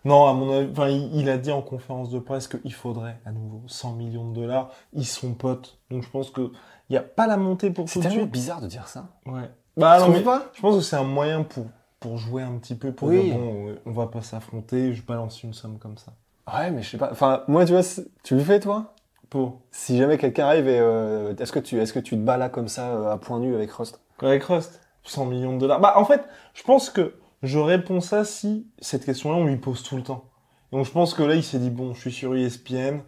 Non, 0.04 0.26
à 0.26 0.32
mon 0.32 0.52
avis, 0.52 0.70
enfin, 0.72 0.88
il, 0.88 1.28
a 1.28 1.38
dit 1.38 1.52
en 1.52 1.62
conférence 1.62 2.10
de 2.10 2.18
presse 2.18 2.48
qu'il 2.48 2.72
faudrait 2.72 3.20
à 3.24 3.30
nouveau 3.30 3.62
100 3.66 3.92
millions 3.92 4.28
de 4.30 4.34
dollars. 4.34 4.70
Ils 4.92 5.06
sont 5.06 5.34
potes. 5.34 5.78
Donc 5.90 6.02
je 6.02 6.08
pense 6.08 6.30
que 6.30 6.50
il 6.88 6.94
y 6.94 6.96
a 6.96 7.02
pas 7.02 7.26
la 7.26 7.36
montée 7.36 7.70
pour 7.70 7.90
tout 7.90 8.00
de 8.00 8.08
suite. 8.08 8.20
C'est 8.20 8.26
bizarre 8.26 8.60
de 8.60 8.66
dire 8.66 8.88
ça. 8.88 9.08
Ouais. 9.26 9.50
Bah 9.76 10.00
non, 10.00 10.08
mais 10.08 10.20
pas? 10.20 10.50
je 10.54 10.60
pense 10.60 10.76
que 10.76 10.82
c'est 10.82 10.96
un 10.96 11.04
moyen 11.04 11.44
pour 11.44 11.66
pour 12.00 12.18
jouer 12.18 12.42
un 12.42 12.58
petit 12.58 12.74
peu 12.74 12.92
pour 12.92 13.10
dire 13.10 13.36
bon, 13.36 13.76
on 13.86 13.92
va 13.92 14.08
pas 14.08 14.22
s'affronter, 14.22 14.92
je 14.92 15.02
balance 15.02 15.42
une 15.44 15.54
somme 15.54 15.78
comme 15.78 15.96
ça. 15.96 16.12
Ouais, 16.52 16.70
mais 16.70 16.82
je 16.82 16.90
sais 16.90 16.98
pas. 16.98 17.10
Enfin, 17.12 17.44
moi, 17.46 17.64
tu 17.64 17.72
vois, 17.72 17.82
tu 18.24 18.34
le 18.34 18.42
fais 18.42 18.58
toi? 18.58 18.94
Pour. 19.32 19.62
Si 19.70 19.96
jamais 19.96 20.18
quelqu'un 20.18 20.44
arrive 20.44 20.68
et 20.68 20.78
euh, 20.78 21.34
est-ce 21.36 21.52
que 21.52 21.58
tu 21.58 21.80
est-ce 21.80 21.94
que 21.94 21.98
tu 21.98 22.16
te 22.16 22.20
bats 22.20 22.36
là 22.36 22.50
comme 22.50 22.68
ça 22.68 22.90
euh, 22.90 23.10
à 23.10 23.16
point 23.16 23.38
nu 23.38 23.54
avec 23.54 23.72
Rust? 23.72 24.02
Avec 24.20 24.44
Rust 24.44 24.78
100 25.04 25.24
millions 25.24 25.54
de 25.54 25.60
dollars. 25.60 25.80
Bah 25.80 25.94
en 25.96 26.04
fait, 26.04 26.22
je 26.52 26.62
pense 26.62 26.90
que 26.90 27.14
je 27.42 27.58
réponds 27.58 28.02
ça 28.02 28.26
si 28.26 28.66
cette 28.78 29.06
question-là, 29.06 29.36
on 29.36 29.46
lui 29.46 29.56
pose 29.56 29.82
tout 29.82 29.96
le 29.96 30.02
temps. 30.02 30.24
Donc 30.70 30.84
je 30.84 30.90
pense 30.90 31.14
que 31.14 31.22
là, 31.22 31.34
il 31.34 31.42
s'est 31.42 31.58
dit, 31.58 31.70
bon, 31.70 31.94
je 31.94 32.00
suis 32.02 32.12
sur 32.12 32.34
ESPN, 32.34 32.98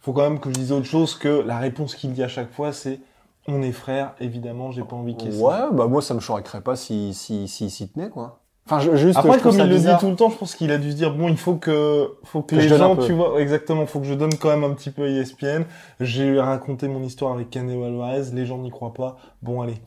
faut 0.00 0.12
quand 0.12 0.20
même 0.20 0.38
que 0.38 0.50
je 0.50 0.54
dise 0.54 0.70
autre 0.70 0.84
chose 0.84 1.14
que 1.14 1.28
la 1.28 1.56
réponse 1.56 1.94
qu'il 1.94 2.12
dit 2.12 2.22
à 2.22 2.28
chaque 2.28 2.52
fois, 2.52 2.74
c'est 2.74 3.00
on 3.46 3.62
est 3.62 3.72
frères, 3.72 4.14
évidemment, 4.20 4.70
j'ai 4.70 4.84
pas 4.84 4.96
envie 4.96 5.16
qu'il 5.16 5.32
Ouais, 5.32 5.72
bah 5.72 5.86
moi, 5.86 6.02
ça 6.02 6.12
me 6.12 6.20
choquerait 6.20 6.60
pas 6.60 6.76
si, 6.76 7.14
si, 7.14 7.48
si, 7.48 7.70
si 7.70 7.88
tenait, 7.88 8.10
quoi. 8.10 8.42
Enfin, 8.70 8.80
je, 8.80 8.94
juste, 8.96 9.18
Après, 9.18 9.38
comme 9.40 9.58
il 9.58 9.66
le 9.66 9.78
dit 9.78 9.88
tout 9.98 10.10
le 10.10 10.16
temps, 10.16 10.28
je 10.28 10.36
pense 10.36 10.54
qu'il 10.54 10.70
a 10.72 10.76
dû 10.76 10.90
se 10.90 10.96
dire, 10.96 11.14
bon, 11.14 11.28
il 11.28 11.38
faut 11.38 11.54
que, 11.54 12.16
faut 12.24 12.42
que, 12.42 12.54
les 12.54 12.68
gens, 12.68 12.96
tu 12.96 13.12
vois, 13.12 13.40
exactement, 13.40 13.86
faut 13.86 14.00
que 14.00 14.06
je 14.06 14.12
donne 14.12 14.34
quand 14.34 14.50
même 14.50 14.64
un 14.64 14.74
petit 14.74 14.90
peu 14.90 15.04
à 15.04 15.08
ESPN. 15.08 15.62
J'ai 16.00 16.38
raconté 16.38 16.86
mon 16.86 17.02
histoire 17.02 17.32
avec 17.32 17.48
Canelo 17.48 17.84
Alvarez, 17.84 18.24
les 18.34 18.44
gens 18.44 18.58
n'y 18.58 18.70
croient 18.70 18.92
pas. 18.92 19.16
Bon, 19.42 19.62
allez 19.62 19.80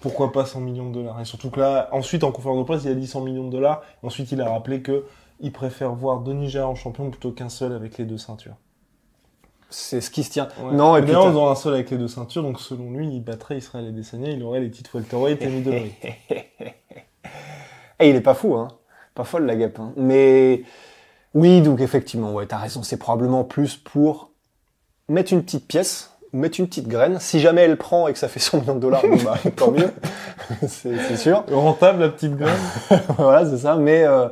pourquoi 0.00 0.32
pas 0.32 0.46
100 0.46 0.60
millions 0.60 0.88
de 0.88 0.94
dollars? 0.94 1.20
Et 1.20 1.26
surtout 1.26 1.50
que 1.50 1.60
là, 1.60 1.90
ensuite 1.92 2.24
en 2.24 2.32
conférence 2.32 2.58
de 2.58 2.64
presse, 2.64 2.84
il 2.84 2.90
a 2.90 2.94
dit 2.94 3.06
100 3.06 3.20
millions 3.20 3.44
de 3.44 3.50
dollars. 3.50 3.82
Ensuite, 4.02 4.32
il 4.32 4.40
a 4.40 4.50
rappelé 4.50 4.80
que 4.80 5.04
il 5.40 5.52
préfère 5.52 5.94
voir 5.94 6.20
Denis 6.20 6.48
Gérard 6.48 6.70
en 6.70 6.74
champion 6.74 7.10
plutôt 7.10 7.32
qu'un 7.32 7.48
seul 7.48 7.72
avec 7.72 7.98
les 7.98 8.04
deux 8.04 8.18
ceintures. 8.18 8.56
C'est 9.70 10.00
ce 10.00 10.10
qui 10.10 10.24
se 10.24 10.30
tient. 10.30 10.48
Non, 10.72 10.96
et 10.96 11.02
puis 11.02 11.12
faisant 11.12 11.48
un 11.48 11.54
seul 11.54 11.74
avec 11.74 11.90
les 11.90 11.96
deux 11.96 12.08
ceintures, 12.08 12.42
donc 12.42 12.60
selon 12.60 12.90
lui, 12.90 13.06
il 13.08 13.20
battrait 13.20 13.58
Israël 13.58 13.86
Adesanya, 13.86 14.30
il 14.30 14.42
aurait 14.42 14.60
les 14.60 14.70
titres 14.70 14.96
welterweight 14.96 15.40
et 15.42 15.48
middleweight. 15.48 15.94
et 18.00 18.10
il 18.10 18.16
est 18.16 18.20
pas 18.20 18.34
fou, 18.34 18.54
hein. 18.54 18.68
Pas 19.14 19.24
folle 19.24 19.46
la 19.46 19.56
guêpe. 19.56 19.78
Hein. 19.78 19.92
Mais 19.96 20.62
oui, 21.34 21.62
donc 21.62 21.80
effectivement, 21.80 22.32
ouais, 22.32 22.46
t'as 22.46 22.58
raison. 22.58 22.82
C'est 22.82 22.96
probablement 22.96 23.44
plus 23.44 23.76
pour 23.76 24.30
mettre 25.08 25.32
une 25.32 25.42
petite 25.42 25.66
pièce 25.66 26.10
mettre 26.32 26.60
une 26.60 26.68
petite 26.68 26.88
graine. 26.88 27.18
Si 27.20 27.40
jamais 27.40 27.62
elle 27.62 27.76
prend 27.76 28.08
et 28.08 28.12
que 28.12 28.18
ça 28.18 28.28
fait 28.28 28.40
100 28.40 28.60
millions 28.60 28.74
de 28.74 28.80
dollars, 28.80 29.02
bon 29.02 29.16
bah, 29.24 29.38
tant 29.56 29.70
mieux, 29.70 29.90
c'est 30.66 31.16
sûr. 31.16 31.44
Rentable 31.50 32.00
la 32.00 32.08
petite 32.08 32.36
graine. 32.36 32.58
voilà, 33.18 33.48
c'est 33.48 33.58
ça. 33.58 33.76
Mais 33.76 34.04
euh, 34.04 34.28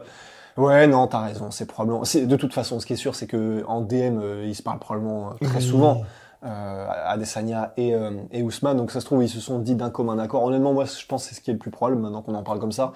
ouais, 0.57 0.87
non, 0.87 1.07
t'as 1.07 1.23
raison. 1.23 1.51
C'est 1.51 1.67
probablement. 1.67 2.03
De 2.03 2.37
toute 2.37 2.55
façon, 2.55 2.81
ce 2.81 2.87
qui 2.87 2.93
est 2.93 2.97
sûr, 2.97 3.15
c'est 3.15 3.27
que 3.27 3.65
en 3.67 3.81
DM, 3.81 4.19
euh, 4.21 4.45
ils 4.47 4.55
se 4.55 4.63
parlent 4.63 4.79
probablement 4.79 5.31
euh, 5.31 5.47
très 5.47 5.61
souvent. 5.61 6.03
Euh, 6.45 6.87
Adesanya 7.07 7.73
et, 7.77 7.97
euh, 7.97 8.13
et 8.31 8.45
Ousmane, 8.45 8.77
donc 8.77 8.93
ça 8.93 9.01
se 9.01 9.07
trouve 9.07 9.25
ils 9.25 9.29
se 9.29 9.41
sont 9.41 9.59
dit 9.59 9.75
d'un 9.75 9.91
commun 9.91 10.21
accord. 10.21 10.45
Honnêtement, 10.45 10.73
moi 10.73 10.85
je 10.85 11.05
pense 11.05 11.25
que 11.25 11.31
c'est 11.31 11.35
ce 11.35 11.41
qui 11.41 11.51
est 11.51 11.53
le 11.53 11.59
plus 11.59 11.73
probable 11.73 12.01
maintenant 12.01 12.23
qu'on 12.23 12.37
en 12.37 12.45
parle 12.45 12.61
comme 12.61 12.71
ça. 12.71 12.93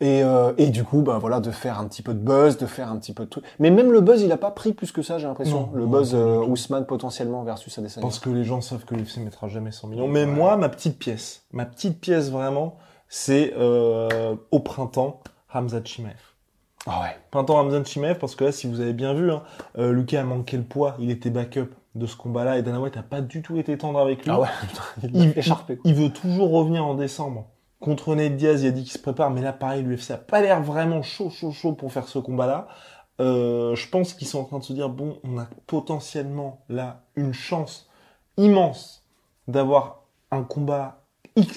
Et, 0.00 0.22
euh, 0.22 0.52
et 0.56 0.68
du 0.68 0.82
coup, 0.82 1.02
bah 1.02 1.18
voilà, 1.18 1.40
de 1.40 1.50
faire 1.50 1.78
un 1.78 1.86
petit 1.86 2.00
peu 2.00 2.14
de 2.14 2.18
buzz, 2.18 2.56
de 2.56 2.64
faire 2.64 2.90
un 2.90 2.96
petit 2.96 3.12
peu 3.12 3.24
de 3.24 3.28
trucs. 3.28 3.44
Mais 3.58 3.70
même 3.70 3.92
le 3.92 4.00
buzz, 4.00 4.22
il 4.22 4.32
a 4.32 4.38
pas 4.38 4.50
pris 4.50 4.72
plus 4.72 4.92
que 4.92 5.02
ça, 5.02 5.18
j'ai 5.18 5.26
l'impression. 5.26 5.68
Le 5.74 5.86
buzz 5.86 6.14
euh, 6.14 6.38
Ousmane 6.38 6.86
potentiellement 6.86 7.42
versus 7.42 7.78
Adesanya. 7.78 8.02
Parce 8.02 8.18
que 8.18 8.30
les 8.30 8.44
gens 8.44 8.62
savent 8.62 8.86
que 8.86 8.94
l'UFC 8.94 9.18
mettra 9.18 9.48
jamais 9.48 9.72
100 9.72 9.88
millions. 9.88 10.08
Mais 10.08 10.24
moi, 10.24 10.56
ma 10.56 10.70
petite 10.70 10.98
pièce, 10.98 11.44
ma 11.52 11.66
petite 11.66 12.00
pièce 12.00 12.30
vraiment, 12.30 12.78
c'est 13.08 13.52
euh, 13.58 14.36
au 14.50 14.60
printemps, 14.60 15.20
Hamza 15.52 15.82
Chimaev. 15.84 16.16
Ah 16.86 17.02
ouais. 17.02 17.16
Printemps 17.30 17.58
Hamza 17.58 17.84
Chimaev, 17.84 18.18
parce 18.18 18.34
que 18.34 18.44
là, 18.44 18.52
si 18.52 18.66
vous 18.66 18.80
avez 18.80 18.94
bien 18.94 19.12
vu, 19.12 19.30
hein, 19.30 19.42
euh, 19.76 19.92
Lucas 19.92 20.22
a 20.22 20.24
manqué 20.24 20.56
le 20.56 20.62
poids, 20.62 20.96
il 20.98 21.10
était 21.10 21.28
backup 21.28 21.68
de 21.94 22.06
ce 22.06 22.16
combat-là, 22.16 22.56
et 22.56 22.62
Dana 22.62 22.80
White 22.80 22.96
a 22.96 23.02
pas 23.02 23.20
du 23.20 23.42
tout 23.42 23.58
été 23.58 23.76
tendre 23.76 23.98
avec 23.98 24.24
lui. 24.24 24.30
Ah 24.30 24.40
ouais, 24.40 24.48
il, 25.02 25.34
il, 25.36 25.78
il 25.84 25.94
veut 25.94 26.10
toujours 26.10 26.52
revenir 26.52 26.86
en 26.86 26.94
décembre. 26.94 27.48
Contre 27.80 28.14
Ned 28.14 28.36
Diaz, 28.36 28.62
il 28.62 28.68
a 28.68 28.70
dit 28.70 28.82
qu'il 28.82 28.92
se 28.92 28.98
prépare, 28.98 29.30
mais 29.30 29.40
là, 29.40 29.54
pareil, 29.54 29.82
l'UFC 29.82 30.10
a 30.10 30.18
pas 30.18 30.42
l'air 30.42 30.62
vraiment 30.62 31.02
chaud, 31.02 31.30
chaud, 31.30 31.50
chaud 31.50 31.72
pour 31.72 31.92
faire 31.92 32.06
ce 32.08 32.18
combat-là. 32.18 32.68
Euh, 33.20 33.74
je 33.74 33.88
pense 33.88 34.12
qu'ils 34.14 34.28
sont 34.28 34.38
en 34.38 34.44
train 34.44 34.58
de 34.58 34.64
se 34.64 34.72
dire, 34.74 34.90
bon, 34.90 35.18
on 35.24 35.38
a 35.38 35.48
potentiellement 35.66 36.62
là 36.68 37.04
une 37.16 37.32
chance 37.32 37.88
immense 38.36 39.04
d'avoir 39.48 40.04
un 40.30 40.42
combat 40.42 41.00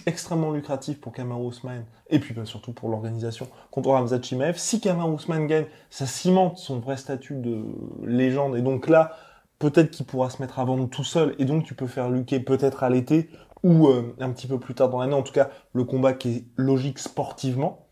extrêmement 0.05 0.51
lucratif 0.51 0.99
pour 0.99 1.13
Kamaru 1.13 1.49
Usman 1.49 1.85
et 2.09 2.19
puis 2.19 2.33
bah, 2.33 2.45
surtout 2.45 2.73
pour 2.73 2.89
l'organisation 2.89 3.47
contre 3.71 3.89
Ramzat 3.89 4.21
Chimaev. 4.21 4.57
Si 4.57 4.79
Kamaru 4.79 5.15
Usman 5.15 5.47
gagne, 5.47 5.65
ça 5.89 6.05
cimente 6.05 6.57
son 6.57 6.79
vrai 6.79 6.97
statut 6.97 7.35
de 7.35 7.65
légende 8.05 8.55
et 8.55 8.61
donc 8.61 8.87
là, 8.87 9.15
peut-être 9.59 9.91
qu'il 9.91 10.05
pourra 10.05 10.29
se 10.29 10.41
mettre 10.41 10.59
à 10.59 10.65
vendre 10.65 10.87
tout 10.89 11.03
seul 11.03 11.35
et 11.39 11.45
donc 11.45 11.63
tu 11.63 11.73
peux 11.73 11.87
faire 11.87 12.09
luquer 12.09 12.39
peut-être 12.39 12.83
à 12.83 12.89
l'été 12.89 13.29
ou 13.63 13.87
euh, 13.87 14.15
un 14.19 14.29
petit 14.31 14.47
peu 14.47 14.59
plus 14.59 14.75
tard 14.75 14.89
dans 14.89 14.99
l'année, 14.99 15.13
en 15.13 15.23
tout 15.23 15.33
cas 15.33 15.49
le 15.73 15.83
combat 15.83 16.13
qui 16.13 16.29
est 16.29 16.45
logique 16.57 16.99
sportivement. 16.99 17.87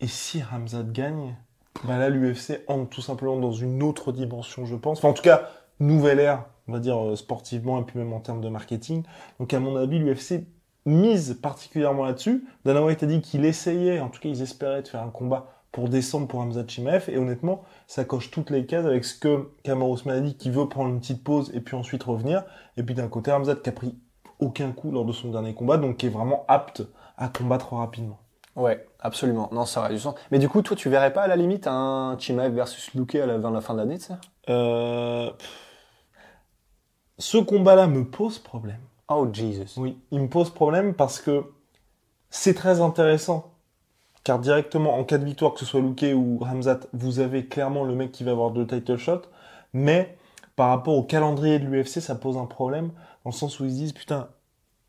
Et 0.00 0.06
si 0.06 0.42
Ramzat 0.42 0.84
gagne, 0.84 1.36
bah 1.84 1.98
là 1.98 2.08
l'UFC 2.08 2.62
entre 2.66 2.88
tout 2.88 3.02
simplement 3.02 3.38
dans 3.38 3.52
une 3.52 3.82
autre 3.82 4.12
dimension, 4.12 4.64
je 4.64 4.76
pense. 4.76 4.98
Enfin 4.98 5.08
en 5.08 5.12
tout 5.12 5.22
cas, 5.22 5.48
nouvelle 5.80 6.20
ère, 6.20 6.46
on 6.66 6.72
va 6.72 6.78
dire 6.78 6.98
euh, 6.98 7.16
sportivement 7.16 7.80
et 7.80 7.84
puis 7.84 7.98
même 7.98 8.12
en 8.12 8.20
termes 8.20 8.40
de 8.40 8.48
marketing. 8.48 9.02
Donc 9.38 9.52
à 9.52 9.60
mon 9.60 9.76
avis, 9.76 9.98
l'UFC 9.98 10.46
mise 10.86 11.38
particulièrement 11.42 12.04
là-dessus. 12.04 12.46
Dana 12.64 12.82
White 12.82 13.02
a 13.02 13.06
dit 13.06 13.20
qu'il 13.20 13.44
essayait, 13.44 14.00
en 14.00 14.08
tout 14.08 14.20
cas 14.20 14.28
ils 14.28 14.42
espéraient 14.42 14.82
de 14.82 14.88
faire 14.88 15.02
un 15.02 15.10
combat 15.10 15.52
pour 15.72 15.88
descendre 15.88 16.26
pour 16.26 16.40
Hamza 16.40 16.64
Chimaev. 16.66 17.10
Et 17.10 17.18
honnêtement, 17.18 17.62
ça 17.86 18.04
coche 18.04 18.30
toutes 18.30 18.50
les 18.50 18.66
cases 18.66 18.86
avec 18.86 19.04
ce 19.04 19.18
que 19.18 19.50
Kamaru 19.64 19.94
Usman 19.94 20.16
a 20.16 20.20
dit, 20.20 20.36
qui 20.36 20.50
veut 20.50 20.68
prendre 20.68 20.90
une 20.90 21.00
petite 21.00 21.22
pause 21.22 21.50
et 21.54 21.60
puis 21.60 21.76
ensuite 21.76 22.02
revenir. 22.02 22.44
Et 22.76 22.82
puis 22.82 22.94
d'un 22.94 23.08
côté, 23.08 23.30
Hamza 23.30 23.54
qui 23.54 23.68
a 23.68 23.72
pris 23.72 23.94
aucun 24.38 24.72
coup 24.72 24.90
lors 24.90 25.04
de 25.04 25.12
son 25.12 25.30
dernier 25.30 25.54
combat, 25.54 25.76
donc 25.76 25.98
qui 25.98 26.06
est 26.06 26.10
vraiment 26.10 26.44
apte 26.48 26.82
à 27.16 27.28
combattre 27.28 27.74
rapidement. 27.74 28.18
Ouais, 28.56 28.84
absolument. 28.98 29.48
Non, 29.52 29.64
ça 29.64 29.80
aurait 29.80 29.90
du 29.90 30.00
sens. 30.00 30.16
Mais 30.30 30.38
du 30.38 30.48
coup, 30.48 30.62
toi, 30.62 30.76
tu 30.76 30.88
verrais 30.90 31.12
pas 31.12 31.22
à 31.22 31.28
la 31.28 31.36
limite 31.36 31.68
un 31.68 32.16
Chimaev 32.18 32.52
versus 32.52 32.92
Luque 32.94 33.14
à 33.14 33.24
la, 33.24 33.38
vers 33.38 33.52
la 33.52 33.60
fin 33.60 33.74
de 33.74 33.78
l'année, 33.78 33.98
tu 33.98 34.06
sais? 34.06 34.14
Euh... 34.48 35.30
Ce 37.18 37.38
combat-là 37.38 37.86
me 37.86 38.04
pose 38.04 38.38
problème. 38.38 38.80
Oh, 39.08 39.28
Jesus. 39.32 39.80
Oui, 39.80 39.98
il 40.10 40.20
me 40.20 40.28
pose 40.28 40.50
problème 40.50 40.94
parce 40.94 41.20
que 41.20 41.44
c'est 42.30 42.54
très 42.54 42.80
intéressant. 42.80 43.52
Car 44.24 44.40
directement, 44.40 44.98
en 44.98 45.04
cas 45.04 45.18
de 45.18 45.24
victoire, 45.24 45.54
que 45.54 45.60
ce 45.60 45.64
soit 45.64 45.80
Luque 45.80 46.04
ou 46.14 46.38
Ramzat, 46.38 46.80
vous 46.92 47.20
avez 47.20 47.46
clairement 47.46 47.84
le 47.84 47.94
mec 47.94 48.12
qui 48.12 48.24
va 48.24 48.32
avoir 48.32 48.50
deux 48.50 48.66
title 48.66 48.96
shots. 48.96 49.22
Mais 49.72 50.17
par 50.58 50.70
rapport 50.70 50.94
au 50.96 51.04
calendrier 51.04 51.60
de 51.60 51.66
l'UFC, 51.66 52.00
ça 52.00 52.16
pose 52.16 52.36
un 52.36 52.46
problème. 52.46 52.88
Dans 53.24 53.30
le 53.30 53.32
sens 53.32 53.60
où 53.60 53.64
ils 53.64 53.70
se 53.70 53.76
disent, 53.76 53.92
putain, 53.92 54.26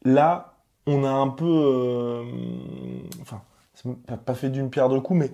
là, 0.03 0.55
on 0.87 1.03
a 1.03 1.09
un 1.11 1.27
peu... 1.27 1.45
euh, 1.45 2.23
Enfin, 3.21 3.41
pas- 4.07 4.17
pas 4.17 4.33
fait 4.33 4.49
d'une 4.49 4.71
pierre 4.71 4.89
deux 4.89 4.99
coups, 4.99 5.19
mais 5.19 5.31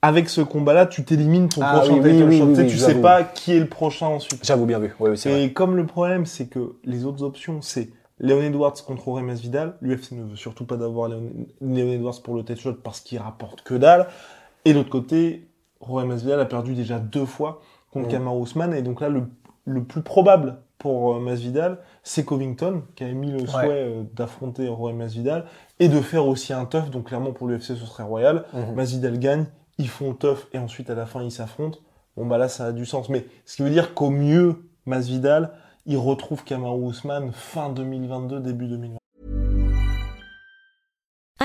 avec 0.00 0.28
ce 0.28 0.40
combat-là, 0.42 0.86
tu 0.86 1.04
t'élimines 1.04 1.48
ton 1.48 1.60
Ah 1.64 1.78
prochain 1.78 1.94
oui, 1.94 2.22
oui, 2.22 2.40
oui, 2.42 2.66
Tu 2.68 2.78
sais, 2.78 3.00
pas 3.00 3.24
qui 3.24 3.52
est 3.52 3.58
le 3.58 3.66
prochain 3.68 4.06
ensuite. 4.06 4.44
J'avoue 4.46 4.64
bien 4.66 4.78
vu. 4.78 4.94
Vrai. 5.00 5.14
Et 5.42 5.52
comme 5.52 5.76
le 5.76 5.86
problème, 5.86 6.24
c'est 6.24 6.46
que 6.46 6.76
les 6.84 7.04
autres 7.04 7.24
options, 7.24 7.60
c'est 7.60 7.90
Léon 8.20 8.42
Edwards 8.42 8.74
contre 8.86 9.04
Jorge 9.06 9.22
Masvidal. 9.22 9.74
L'UFC 9.80 10.12
ne 10.12 10.22
veut 10.22 10.36
surtout 10.36 10.66
pas 10.66 10.76
d'avoir 10.76 11.08
Léon, 11.08 11.32
Léon 11.60 11.90
Edwards 11.92 12.22
pour 12.22 12.36
le 12.36 12.44
tête 12.44 12.60
shot 12.60 12.74
parce 12.74 13.00
qu'il 13.00 13.18
rapporte 13.18 13.62
que 13.62 13.74
dalle. 13.74 14.06
Et 14.64 14.72
de 14.72 14.78
l'autre 14.78 14.90
côté, 14.90 15.48
Jorge 15.84 16.04
Masvidal 16.04 16.38
a 16.38 16.44
perdu 16.44 16.74
déjà 16.74 17.00
deux 17.00 17.26
fois 17.26 17.60
contre 17.90 18.06
Mhm. 18.06 18.12
Kamaru 18.12 18.42
Usman. 18.44 18.72
Et 18.74 18.82
donc 18.82 19.00
là, 19.00 19.08
le, 19.08 19.22
le 19.64 19.84
plus 19.84 20.02
probable 20.02 20.58
pour 20.78 21.14
euh, 21.14 21.20
Masvidal, 21.20 21.78
c'est 22.02 22.24
Covington, 22.24 22.82
qui 22.94 23.04
a 23.04 23.08
émis 23.08 23.30
le 23.30 23.46
souhait 23.46 23.68
euh, 23.70 24.02
d'affronter 24.14 24.66
Jorge 24.66 24.92
Masvidal 24.92 25.46
et 25.80 25.88
de 25.88 26.00
faire 26.00 26.26
aussi 26.26 26.52
un 26.52 26.66
tough. 26.66 26.90
Donc 26.90 27.06
clairement, 27.08 27.32
pour 27.32 27.48
l'UFC, 27.48 27.68
ce 27.68 27.86
serait 27.86 28.02
royal. 28.02 28.44
Mhm. 28.52 28.74
Masvidal 28.74 29.18
gagne, 29.18 29.46
ils 29.78 29.88
font 29.88 30.12
tough 30.12 30.46
et 30.52 30.58
ensuite 30.58 30.90
à 30.90 30.94
la 30.94 31.06
fin 31.06 31.22
ils 31.22 31.32
s'affrontent. 31.32 31.78
Bon 32.16 32.26
bah 32.26 32.38
là 32.38 32.48
ça 32.48 32.66
a 32.66 32.72
du 32.72 32.86
sens. 32.86 33.08
Mais 33.08 33.26
ce 33.44 33.56
qui 33.56 33.62
veut 33.62 33.70
dire 33.70 33.94
qu'au 33.94 34.10
mieux, 34.10 34.68
Masvidal, 34.86 35.52
il 35.86 35.96
retrouve 35.96 36.44
Kamaru 36.44 36.90
Usman 36.90 37.32
fin 37.32 37.70
2022, 37.70 38.40
début 38.40 38.66
2023. 38.66 39.03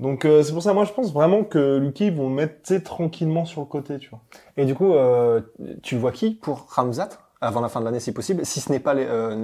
Donc 0.00 0.24
euh, 0.24 0.42
c'est 0.42 0.52
pour 0.52 0.62
ça, 0.62 0.74
moi 0.74 0.84
je 0.84 0.92
pense 0.92 1.12
vraiment 1.12 1.44
que 1.44 1.76
Lucky, 1.76 2.10
vont 2.10 2.28
le 2.28 2.34
mettre 2.34 2.76
tranquillement 2.78 3.44
sur 3.44 3.60
le 3.60 3.66
côté, 3.66 3.98
tu 3.98 4.10
vois. 4.10 4.20
Et 4.56 4.64
du 4.64 4.74
coup, 4.74 4.94
euh, 4.94 5.40
tu 5.82 5.96
vois 5.96 6.10
qui 6.10 6.32
pour 6.32 6.66
Ramzat 6.70 7.10
avant 7.40 7.60
la 7.60 7.68
fin 7.68 7.80
de 7.80 7.84
l'année 7.84 8.00
si 8.00 8.12
possible, 8.12 8.44
si 8.44 8.60
ce 8.60 8.72
n'est 8.72 8.80
pas 8.80 8.94
les, 8.94 9.06
euh, 9.06 9.36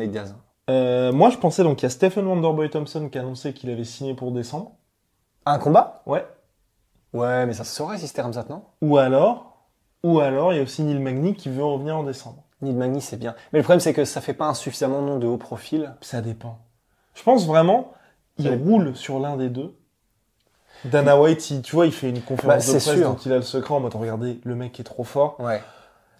euh 0.70 1.12
Moi 1.12 1.30
je 1.30 1.38
pensais 1.38 1.62
donc 1.62 1.80
il 1.80 1.84
y 1.84 1.86
a 1.86 1.90
Stephen 1.90 2.26
Wonderboy 2.26 2.70
Thompson 2.70 3.08
qui 3.08 3.18
a 3.18 3.20
annoncé 3.20 3.52
qu'il 3.52 3.70
avait 3.70 3.84
signé 3.84 4.14
pour 4.14 4.32
décembre. 4.32 4.72
Un 5.46 5.58
combat? 5.58 6.02
Ouais. 6.06 6.26
Ouais, 7.12 7.46
mais 7.46 7.52
ça 7.54 7.64
se 7.64 7.74
saurait 7.74 7.98
si 7.98 8.08
c'était 8.08 8.22
Ramzat, 8.22 8.46
non? 8.50 8.64
Ou 8.82 8.98
alors, 8.98 9.64
ou 10.02 10.18
alors 10.18 10.52
il 10.52 10.56
y 10.56 10.60
a 10.60 10.62
aussi 10.62 10.82
Neil 10.82 10.98
Magny 10.98 11.34
qui 11.34 11.48
veut 11.48 11.64
revenir 11.64 11.96
en 11.96 12.02
décembre. 12.02 12.42
Neil 12.62 12.74
Magny 12.74 13.00
c'est 13.00 13.16
bien. 13.16 13.36
Mais 13.52 13.60
le 13.60 13.62
problème 13.62 13.80
c'est 13.80 13.94
que 13.94 14.04
ça 14.04 14.20
fait 14.20 14.34
pas 14.34 14.46
insuffisamment 14.46 15.02
nom 15.02 15.18
de 15.18 15.26
haut 15.28 15.38
profil. 15.38 15.94
Ça 16.00 16.20
dépend. 16.20 16.58
Je 17.14 17.22
pense 17.22 17.46
vraiment, 17.46 17.92
il 18.38 18.48
roule 18.54 18.94
sur 18.96 19.18
l'un 19.18 19.36
des 19.36 19.48
deux. 19.48 19.74
Dana 20.84 21.20
White, 21.20 21.50
il- 21.50 21.62
tu 21.62 21.74
vois, 21.74 21.86
il 21.86 21.92
fait 21.92 22.08
une 22.10 22.20
conférence 22.20 22.66
Bah, 22.66 22.72
de 22.72 22.78
presse 22.78 22.94
sûr. 22.94 23.08
dont 23.08 23.16
il 23.16 23.32
a 23.32 23.36
le 23.36 23.42
secret 23.42 23.74
en 23.74 23.80
mode 23.80 23.94
regardez, 23.94 24.38
le 24.44 24.54
mec 24.54 24.78
est 24.78 24.84
trop 24.84 25.04
fort. 25.04 25.36
Ouais. 25.40 25.60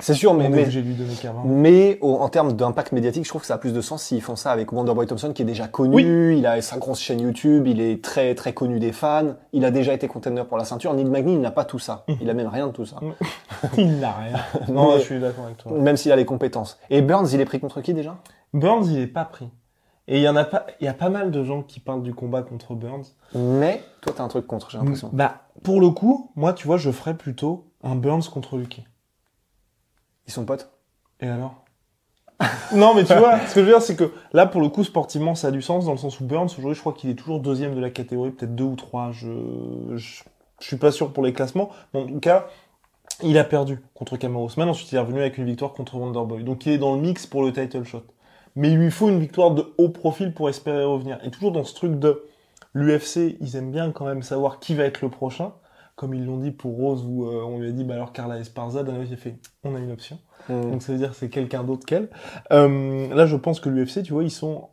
C'est 0.01 0.15
sûr, 0.15 0.33
mais, 0.33 0.49
lui 0.49 0.95
donner 0.95 1.13
mais 1.45 1.99
en 2.03 2.29
termes 2.29 2.53
d'impact 2.53 2.93
médiatique, 2.93 3.25
je 3.25 3.29
trouve 3.31 3.41
que 3.41 3.49
ça 3.49 3.55
a 3.55 3.59
plus 3.59 3.73
de 3.73 3.81
sens 3.81 4.05
s'ils 4.05 4.23
font 4.23 4.37
ça 4.37 4.53
avec 4.53 4.71
Wonderboy 4.71 5.09
Thompson, 5.09 5.33
qui 5.33 5.43
est 5.43 5.45
déjà 5.45 5.67
connu, 5.67 6.37
il 6.37 6.47
a 6.47 6.63
sa 6.63 6.77
grosse 6.77 7.01
chaîne 7.01 7.19
YouTube, 7.21 7.67
il 7.67 7.81
est 7.81 8.03
très 8.03 8.37
très 8.37 8.53
connu 8.53 8.79
des 8.79 8.93
fans, 8.93 9.35
il 9.53 9.65
a 9.65 9.73
déjà 9.73 9.93
été 9.93 10.07
contender 10.07 10.45
pour 10.45 10.57
la 10.57 10.65
ceinture. 10.65 10.95
Neil 10.95 11.05
Magny, 11.05 11.33
il 11.33 11.41
n'a 11.41 11.51
pas 11.51 11.65
tout 11.65 11.81
ça. 11.81 12.05
Il 12.21 12.31
a 12.31 12.35
même 12.35 12.47
rien 12.47 12.69
de 12.69 12.73
tout 12.73 12.85
ça. 12.87 12.99
il 13.77 13.99
n'a 13.99 14.13
rien. 14.13 14.37
non, 14.69 14.93
Mais- 14.93 14.99
je 15.01 15.05
suis 15.05 15.19
d'accord 15.19 15.47
avec 15.47 15.57
toi. 15.57 15.73
Même 15.73 15.97
s'il 15.97 16.13
a 16.13 16.17
les 16.17 16.25
compétences. 16.25 16.79
Et 16.91 17.03
Burns, 17.03 17.27
il 17.33 17.41
est 17.41 17.45
pris 17.45 17.59
contre 17.59 17.81
qui 17.81 17.93
déjà? 17.93 18.19
Burns, 18.55 18.87
il 18.89 19.01
est 19.01 19.07
pas 19.09 19.25
pris. 19.25 19.49
Et 20.11 20.17
il 20.17 20.23
y 20.23 20.29
en 20.29 20.37
a 20.37 20.45
pas, 20.45 20.67
il 20.81 20.87
y 20.87 20.89
a 20.89 20.95
pas 20.95 21.11
mal 21.11 21.31
de 21.31 21.45
gens 21.45 21.63
qui 21.63 21.81
parlent 21.81 22.03
du 22.03 22.15
combat 22.15 22.43
contre 22.43 22.75
Burns. 22.75 23.05
Mais 23.35 23.85
toi, 24.01 24.15
t'as 24.17 24.25
un 24.25 24.29
truc 24.29 24.47
contre, 24.47 24.71
j'ai 24.71 24.79
l'impression. 24.79 25.11
Bah, 25.13 25.43
pour 25.63 25.83
le 25.83 25.91
coup, 25.91 26.33
moi, 26.35 26.55
tu 26.55 26.67
vois, 26.67 26.79
je 26.79 26.91
ferais 26.91 27.15
plutôt 27.15 27.67
un 27.85 27.95
Burns 27.95 28.23
contre 28.33 28.57
Lucky. 28.57 28.85
Ils 30.27 30.33
sont 30.33 30.47
potes 30.47 30.71
Et 31.21 31.29
alors? 31.29 31.63
Non, 32.75 32.95
mais 32.95 33.05
tu 33.05 33.15
vois, 33.15 33.39
ce 33.41 33.55
que 33.55 33.61
je 33.61 33.67
veux 33.67 33.73
dire, 33.73 33.83
c'est 33.83 33.97
que 33.97 34.13
là, 34.33 34.47
pour 34.47 34.63
le 34.63 34.69
coup, 34.69 34.83
sportivement, 34.83 35.35
ça 35.35 35.49
a 35.49 35.51
du 35.51 35.61
sens 35.61 35.85
dans 35.85 35.93
le 35.93 35.99
sens 35.99 36.21
où 36.21 36.25
Burns, 36.25 36.47
aujourd'hui, 36.47 36.75
je 36.75 36.81
crois 36.81 36.95
qu'il 36.95 37.11
est 37.11 37.15
toujours 37.15 37.41
deuxième 37.41 37.75
de 37.75 37.81
la 37.81 37.91
catégorie, 37.91 38.31
peut-être 38.31 38.55
deux 38.55 38.65
ou 38.65 38.77
trois. 38.77 39.11
Je, 39.13 39.29
je, 39.97 40.23
je 40.61 40.67
suis 40.67 40.77
pas 40.77 40.91
sûr 40.91 41.13
pour 41.13 41.23
les 41.23 41.35
classements. 41.35 41.69
Mais 41.93 42.01
en 42.01 42.07
tout 42.07 42.21
cas, 42.21 42.47
il 43.23 43.37
a 43.37 43.45
perdu 43.45 43.83
contre 43.93 44.17
Usman. 44.23 44.71
Ensuite, 44.71 44.91
il 44.91 44.97
est 44.97 45.01
revenu 45.01 45.21
avec 45.21 45.37
une 45.37 45.45
victoire 45.45 45.75
contre 45.75 45.97
Wonderboy. 45.97 46.45
Donc, 46.45 46.65
il 46.65 46.73
est 46.73 46.79
dans 46.79 46.95
le 46.95 47.01
mix 47.01 47.27
pour 47.27 47.43
le 47.43 47.53
title 47.53 47.85
shot. 47.85 48.05
Mais 48.59 48.73
il 48.73 48.79
lui 48.79 48.91
faut 48.91 49.09
une 49.09 49.21
victoire 49.21 49.53
de 49.53 49.73
haut 49.79 49.89
profil 49.89 50.35
pour 50.35 50.49
espérer 50.49 50.83
revenir. 50.83 51.21
Et 51.23 51.31
toujours 51.31 51.53
dans 51.53 51.63
ce 51.63 51.77
truc 51.77 51.97
de 51.97 52.25
l'UFC, 52.75 53.37
ils 53.41 53.55
aiment 53.55 53.71
bien 53.71 53.93
quand 53.93 54.05
même 54.05 54.25
savoir 54.25 54.59
qui 54.59 54.75
va 54.75 54.83
être 54.83 55.01
le 55.01 55.11
prochain. 55.11 55.53
Comme 55.95 56.13
ils 56.13 56.27
l'ont 56.27 56.39
dit 56.39 56.51
pour 56.51 56.77
Rose, 56.77 57.05
où 57.07 57.25
euh, 57.25 57.45
on 57.45 57.61
lui 57.61 57.69
a 57.69 57.71
dit, 57.71 57.85
bah 57.85 57.95
alors 57.95 58.13
Carla 58.13 58.37
Esparza, 58.41 58.83
Dana 58.83 58.99
White 58.99 59.13
a 59.13 59.17
fait, 59.17 59.37
on 59.63 59.77
a 59.77 59.79
une 59.79 59.93
option. 59.93 60.19
Hmm. 60.49 60.73
Donc 60.73 60.83
ça 60.83 60.91
veut 60.91 60.99
dire 60.99 61.11
que 61.11 61.17
c'est 61.17 61.29
quelqu'un 61.29 61.63
d'autre 61.63 61.87
qu'elle. 61.87 62.11
Euh, 62.51 63.15
là, 63.15 63.27
je 63.27 63.37
pense 63.37 63.61
que 63.61 63.69
l'UFC, 63.69 64.03
tu 64.03 64.13
vois, 64.13 64.25
ils 64.25 64.31
sont... 64.31 64.71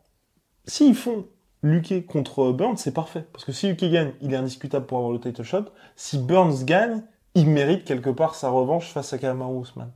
S'ils 0.64 0.96
font 0.96 1.26
Luque 1.62 2.06
contre 2.06 2.50
Burns, 2.50 2.78
c'est 2.78 2.92
parfait. 2.92 3.24
Parce 3.32 3.44
que 3.44 3.52
si 3.52 3.68
Luque 3.68 3.84
gagne, 3.84 4.14
il 4.20 4.32
est 4.32 4.36
indiscutable 4.36 4.86
pour 4.86 4.98
avoir 4.98 5.12
le 5.12 5.20
title 5.20 5.44
shot. 5.44 5.66
Si 5.94 6.18
Burns 6.18 6.64
gagne, 6.64 7.04
il 7.36 7.48
mérite 7.48 7.84
quelque 7.84 8.10
part 8.10 8.34
sa 8.34 8.48
revanche 8.48 8.92
face 8.92 9.12
à 9.12 9.18
Kamaru 9.18 9.62
Usman. 9.62 9.92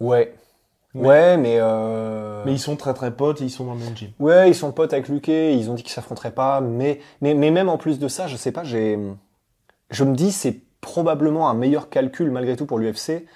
Ouais. 0.00 0.34
Ouais, 0.94 1.36
mais... 1.36 1.56
Euh... 1.60 2.42
Mais 2.44 2.52
ils 2.52 2.58
sont 2.58 2.76
très 2.76 2.94
très 2.94 3.10
potes 3.10 3.40
et 3.40 3.44
ils 3.44 3.50
sont 3.50 3.64
dans 3.64 3.74
le 3.74 3.80
même 3.80 3.96
gym. 3.96 4.10
Ouais, 4.18 4.50
ils 4.50 4.54
sont 4.54 4.72
potes 4.72 4.92
avec 4.92 5.08
Luquet, 5.08 5.56
ils 5.56 5.70
ont 5.70 5.74
dit 5.74 5.82
qu'ils 5.82 5.92
s'affronteraient 5.92 6.32
pas, 6.32 6.60
mais, 6.60 7.00
mais, 7.20 7.34
mais 7.34 7.50
même 7.50 7.68
en 7.68 7.78
plus 7.78 7.98
de 7.98 8.08
ça, 8.08 8.26
je 8.26 8.36
sais 8.36 8.52
pas, 8.52 8.64
j'ai, 8.64 8.98
je 9.90 10.04
me 10.04 10.14
dis, 10.14 10.32
c'est 10.32 10.60
probablement 10.80 11.48
un 11.48 11.54
meilleur 11.54 11.90
calcul, 11.90 12.30
malgré 12.30 12.56
tout, 12.56 12.66
pour 12.66 12.78
l'UFC, 12.78 13.26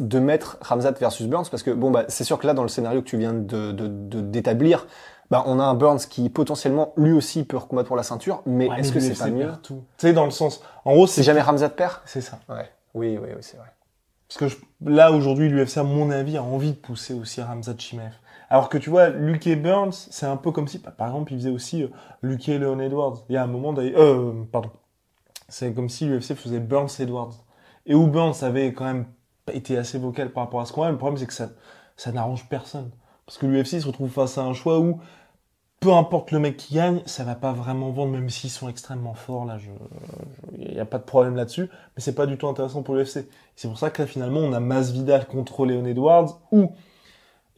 de 0.00 0.18
mettre 0.18 0.58
Ramzat 0.60 0.92
versus 0.92 1.26
Burns, 1.26 1.48
parce 1.50 1.62
que, 1.62 1.70
bon, 1.70 1.90
bah, 1.90 2.04
c'est 2.08 2.24
sûr 2.24 2.38
que 2.38 2.46
là, 2.46 2.54
dans 2.54 2.62
le 2.62 2.68
scénario 2.68 3.02
que 3.02 3.06
tu 3.08 3.18
viens 3.18 3.34
de, 3.34 3.72
de, 3.72 3.86
de- 3.86 4.20
d'établir, 4.20 4.86
bah, 5.30 5.44
on 5.46 5.60
a 5.60 5.64
un 5.64 5.74
Burns 5.74 5.98
qui, 6.08 6.30
potentiellement, 6.30 6.94
lui 6.96 7.12
aussi 7.12 7.44
peut 7.44 7.58
recombattre 7.58 7.88
pour 7.88 7.96
la 7.96 8.02
ceinture, 8.02 8.42
mais 8.46 8.68
Ouais, 8.68 8.80
est-ce 8.80 8.92
que 8.92 9.00
c'est 9.00 9.18
pas 9.18 9.28
mieux? 9.30 9.52
Tu 9.62 9.74
sais, 9.98 10.12
dans 10.12 10.24
le 10.24 10.30
sens... 10.30 10.62
En 10.84 10.94
gros, 10.94 11.06
Si 11.06 11.14
c'est... 11.14 11.22
jamais 11.22 11.42
Ramzat 11.42 11.68
perd? 11.68 12.00
C'est 12.06 12.22
ça. 12.22 12.40
Ouais. 12.48 12.70
Oui, 12.94 13.18
oui, 13.22 13.28
oui, 13.36 13.42
c'est 13.42 13.58
vrai. 13.58 13.66
Parce 14.28 14.54
que 14.54 14.60
là, 14.84 15.10
aujourd'hui, 15.12 15.48
l'UFC, 15.48 15.78
à 15.78 15.82
mon 15.82 16.10
avis, 16.10 16.36
a 16.36 16.42
envie 16.42 16.72
de 16.72 16.76
pousser 16.76 17.14
aussi 17.14 17.40
Ramzat 17.40 17.78
Chimaev. 17.78 18.12
Alors 18.50 18.68
que 18.68 18.78
tu 18.78 18.90
vois, 18.90 19.08
Luke 19.08 19.46
et 19.46 19.56
Burns, 19.56 19.92
c'est 19.92 20.26
un 20.26 20.36
peu 20.36 20.52
comme 20.52 20.68
si, 20.68 20.78
par 20.78 21.08
exemple, 21.08 21.32
ils 21.32 21.38
faisaient 21.38 21.50
aussi 21.50 21.82
euh, 21.82 21.88
Luke 22.22 22.48
et 22.48 22.58
Leon 22.58 22.78
Edwards. 22.78 23.24
Il 23.28 23.34
y 23.34 23.36
a 23.36 23.42
un 23.42 23.46
moment 23.46 23.72
d'ailleurs, 23.72 24.00
euh, 24.00 24.48
pardon. 24.50 24.70
C'est 25.48 25.72
comme 25.72 25.88
si 25.88 26.06
l'UFC 26.06 26.34
faisait 26.34 26.60
Burns 26.60 26.90
Edwards. 26.98 27.34
Et 27.86 27.94
où 27.94 28.06
Burns 28.06 28.42
avait 28.42 28.72
quand 28.72 28.84
même 28.84 29.06
été 29.52 29.78
assez 29.78 29.98
vocal 29.98 30.30
par 30.30 30.44
rapport 30.44 30.60
à 30.60 30.66
ce 30.66 30.72
combat. 30.72 30.90
Le 30.90 30.98
problème, 30.98 31.18
c'est 31.18 31.26
que 31.26 31.32
ça, 31.32 31.50
ça 31.96 32.12
n'arrange 32.12 32.48
personne. 32.48 32.90
Parce 33.24 33.38
que 33.38 33.46
l'UFC 33.46 33.80
se 33.80 33.86
retrouve 33.86 34.10
face 34.10 34.38
à 34.38 34.42
un 34.42 34.52
choix 34.52 34.78
où, 34.78 35.00
peu 35.80 35.92
importe 35.92 36.32
le 36.32 36.38
mec 36.40 36.56
qui 36.56 36.74
gagne, 36.74 37.02
ça 37.06 37.24
va 37.24 37.34
pas 37.34 37.52
vraiment 37.52 37.90
vendre, 37.90 38.12
même 38.12 38.30
s'ils 38.30 38.50
sont 38.50 38.68
extrêmement 38.68 39.14
forts. 39.14 39.44
Là, 39.44 39.58
il 40.58 40.72
n'y 40.72 40.80
a 40.80 40.84
pas 40.84 40.98
de 40.98 41.04
problème 41.04 41.36
là-dessus. 41.36 41.68
Mais 41.96 42.02
c'est 42.02 42.14
pas 42.14 42.26
du 42.26 42.36
tout 42.36 42.48
intéressant 42.48 42.82
pour 42.82 42.94
l'UFC. 42.96 43.28
C'est 43.54 43.68
pour 43.68 43.78
ça 43.78 43.90
que 43.90 44.02
là, 44.02 44.08
finalement, 44.08 44.40
on 44.40 44.52
a 44.52 44.60
Masvidal 44.60 45.26
contre 45.26 45.66
Leon 45.66 45.84
Edwards, 45.84 46.40
où 46.50 46.72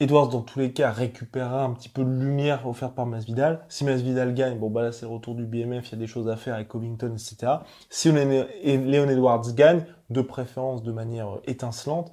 Edwards, 0.01 0.29
dans 0.29 0.41
tous 0.41 0.59
les 0.59 0.73
cas, 0.73 0.91
récupérera 0.91 1.63
un 1.63 1.75
petit 1.75 1.91
peu 1.91 2.03
de 2.05 2.11
lumière 2.11 2.67
offerte 2.67 2.95
par 2.95 3.05
Masvidal. 3.05 3.61
Si 3.69 3.85
Masvidal 3.85 4.33
gagne, 4.33 4.59
bon 4.59 4.71
bah 4.71 4.81
là 4.81 4.93
c'est 4.93 5.05
le 5.05 5.13
retour 5.13 5.35
du 5.35 5.45
BMF, 5.45 5.89
il 5.89 5.93
y 5.93 5.95
a 5.95 5.99
des 5.99 6.07
choses 6.07 6.27
à 6.27 6.37
faire 6.37 6.55
avec 6.55 6.69
Covington, 6.69 7.13
etc. 7.13 7.53
Si 7.91 8.11
Léon 8.11 9.11
Edwards 9.11 9.53
gagne, 9.55 9.85
de 10.09 10.23
préférence 10.23 10.83
de 10.83 10.91
manière 10.91 11.39
étincelante, 11.47 12.13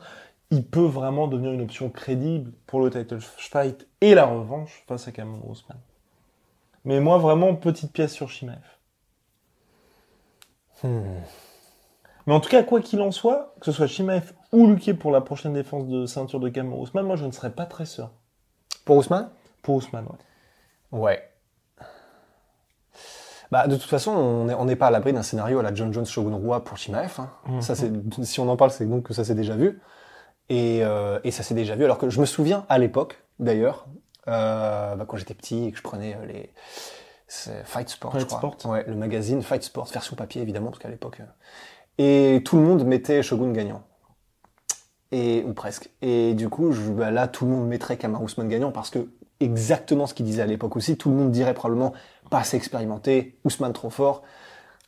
il 0.51 0.65
peut 0.65 0.85
vraiment 0.85 1.29
devenir 1.29 1.53
une 1.53 1.61
option 1.61 1.89
crédible 1.89 2.51
pour 2.65 2.81
le 2.81 2.89
title 2.89 3.19
fight 3.21 3.87
et 4.01 4.15
la 4.15 4.25
revanche 4.25 4.83
face 4.87 5.07
à 5.07 5.13
Cameron 5.13 5.49
Ousmane. 5.49 5.79
Mais 6.87 7.01
moi, 7.01 7.17
vraiment, 7.17 7.53
petite 7.53 7.91
pièce 7.91 8.13
sur 8.13 8.29
Shimaev. 8.29 8.63
Hmm. 10.81 11.01
Mais 12.25 12.33
en 12.33 12.39
tout 12.39 12.49
cas, 12.49 12.63
quoi 12.63 12.79
qu'il 12.79 13.01
en 13.01 13.11
soit, 13.11 13.53
que 13.59 13.65
ce 13.65 13.73
soit 13.73 13.87
Shimaev 13.87 14.31
ou 14.53 14.67
Luque 14.67 14.97
pour 14.97 15.11
la 15.11 15.19
prochaine 15.19 15.51
défense 15.51 15.85
de 15.89 16.05
ceinture 16.05 16.39
de 16.39 16.47
Cameron 16.47 16.79
Ousmane, 16.79 17.05
moi 17.05 17.17
je 17.17 17.25
ne 17.25 17.31
serais 17.31 17.51
pas 17.51 17.65
très 17.65 17.85
sûr. 17.85 18.09
Pour 18.85 18.95
Ousmane? 18.95 19.29
Pour 19.63 19.75
Ousmane, 19.75 20.05
ouais. 20.93 20.99
Ouais. 20.99 21.29
Bah, 23.51 23.67
de 23.67 23.75
toute 23.75 23.89
façon, 23.89 24.11
on 24.11 24.63
n'est 24.63 24.75
pas 24.77 24.87
à 24.87 24.91
l'abri 24.91 25.11
d'un 25.11 25.23
scénario 25.23 25.59
à 25.59 25.63
la 25.63 25.73
John 25.73 25.91
Jones 25.91 26.05
Shogun 26.05 26.37
Rua 26.37 26.63
pour 26.63 26.77
Shimaev. 26.77 27.19
Hein. 27.19 27.29
Mhm. 27.47 27.61
Ça, 27.61 27.75
c'est, 27.75 27.91
si 28.23 28.39
on 28.39 28.47
en 28.47 28.55
parle, 28.55 28.71
c'est 28.71 28.85
donc 28.85 29.03
que 29.03 29.13
ça 29.13 29.25
s'est 29.25 29.35
déjà 29.35 29.57
vu. 29.57 29.81
Et, 30.47 30.85
euh, 30.85 31.19
et 31.25 31.31
ça 31.31 31.43
s'est 31.43 31.53
déjà 31.53 31.75
vu. 31.75 31.83
Alors 31.83 31.97
que 31.97 32.09
je 32.09 32.21
me 32.21 32.25
souviens 32.25 32.65
à 32.69 32.77
l'époque, 32.77 33.21
d'ailleurs, 33.39 33.87
bah, 34.27 35.05
quand 35.07 35.17
j'étais 35.17 35.33
petit 35.33 35.65
et 35.65 35.71
que 35.71 35.77
je 35.77 35.83
prenais 35.83 36.15
euh, 36.15 36.25
les 36.25 36.53
Fight 37.65 37.89
Sport, 37.89 38.11
Fight 38.11 38.21
je 38.21 38.25
crois. 38.27 38.39
Sport. 38.39 38.71
Ouais, 38.71 38.83
le 38.87 38.95
magazine 38.95 39.41
Fight 39.41 39.63
Sport, 39.63 39.87
version 39.87 40.15
papier 40.15 40.41
évidemment, 40.41 40.69
parce 40.69 40.79
qu'à 40.79 40.89
l'époque. 40.89 41.21
euh, 41.21 41.25
Et 41.97 42.43
tout 42.43 42.57
le 42.57 42.63
monde 42.63 42.85
mettait 42.85 43.23
Shogun 43.23 43.51
gagnant. 43.51 43.83
Et, 45.11 45.43
ou 45.45 45.53
presque. 45.53 45.89
Et 46.01 46.33
du 46.33 46.49
coup, 46.49 46.73
je, 46.73 46.91
bah, 46.91 47.11
là, 47.11 47.27
tout 47.29 47.45
le 47.45 47.51
monde 47.51 47.67
mettrait 47.67 47.97
Kamar 47.97 48.21
Ousmane 48.21 48.49
gagnant 48.49 48.71
parce 48.73 48.89
que 48.89 49.07
exactement 49.39 50.05
ce 50.05 50.13
qu'il 50.13 50.25
disait 50.25 50.41
à 50.41 50.45
l'époque 50.45 50.75
aussi, 50.75 50.97
tout 50.97 51.09
le 51.09 51.15
monde 51.15 51.31
dirait 51.31 51.53
probablement 51.53 51.93
pas 52.29 52.39
assez 52.39 52.57
expérimenté, 52.57 53.39
Ousmane 53.45 53.71
trop 53.71 53.89
fort. 53.89 54.23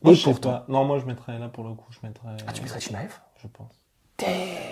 Moi, 0.02 0.14
et 0.14 0.18
pourtant, 0.22 0.52
pas. 0.52 0.66
Non, 0.68 0.84
moi 0.84 1.00
je 1.00 1.06
mettrais 1.06 1.40
là 1.40 1.48
pour 1.48 1.64
le 1.64 1.74
coup, 1.74 1.86
je 1.92 2.00
mettrais. 2.04 2.36
Ah, 2.48 2.52
tu 2.52 2.62
mettrais 2.62 2.80
Chimaev? 2.82 3.20
Je 3.42 3.48
pense. 3.48 3.79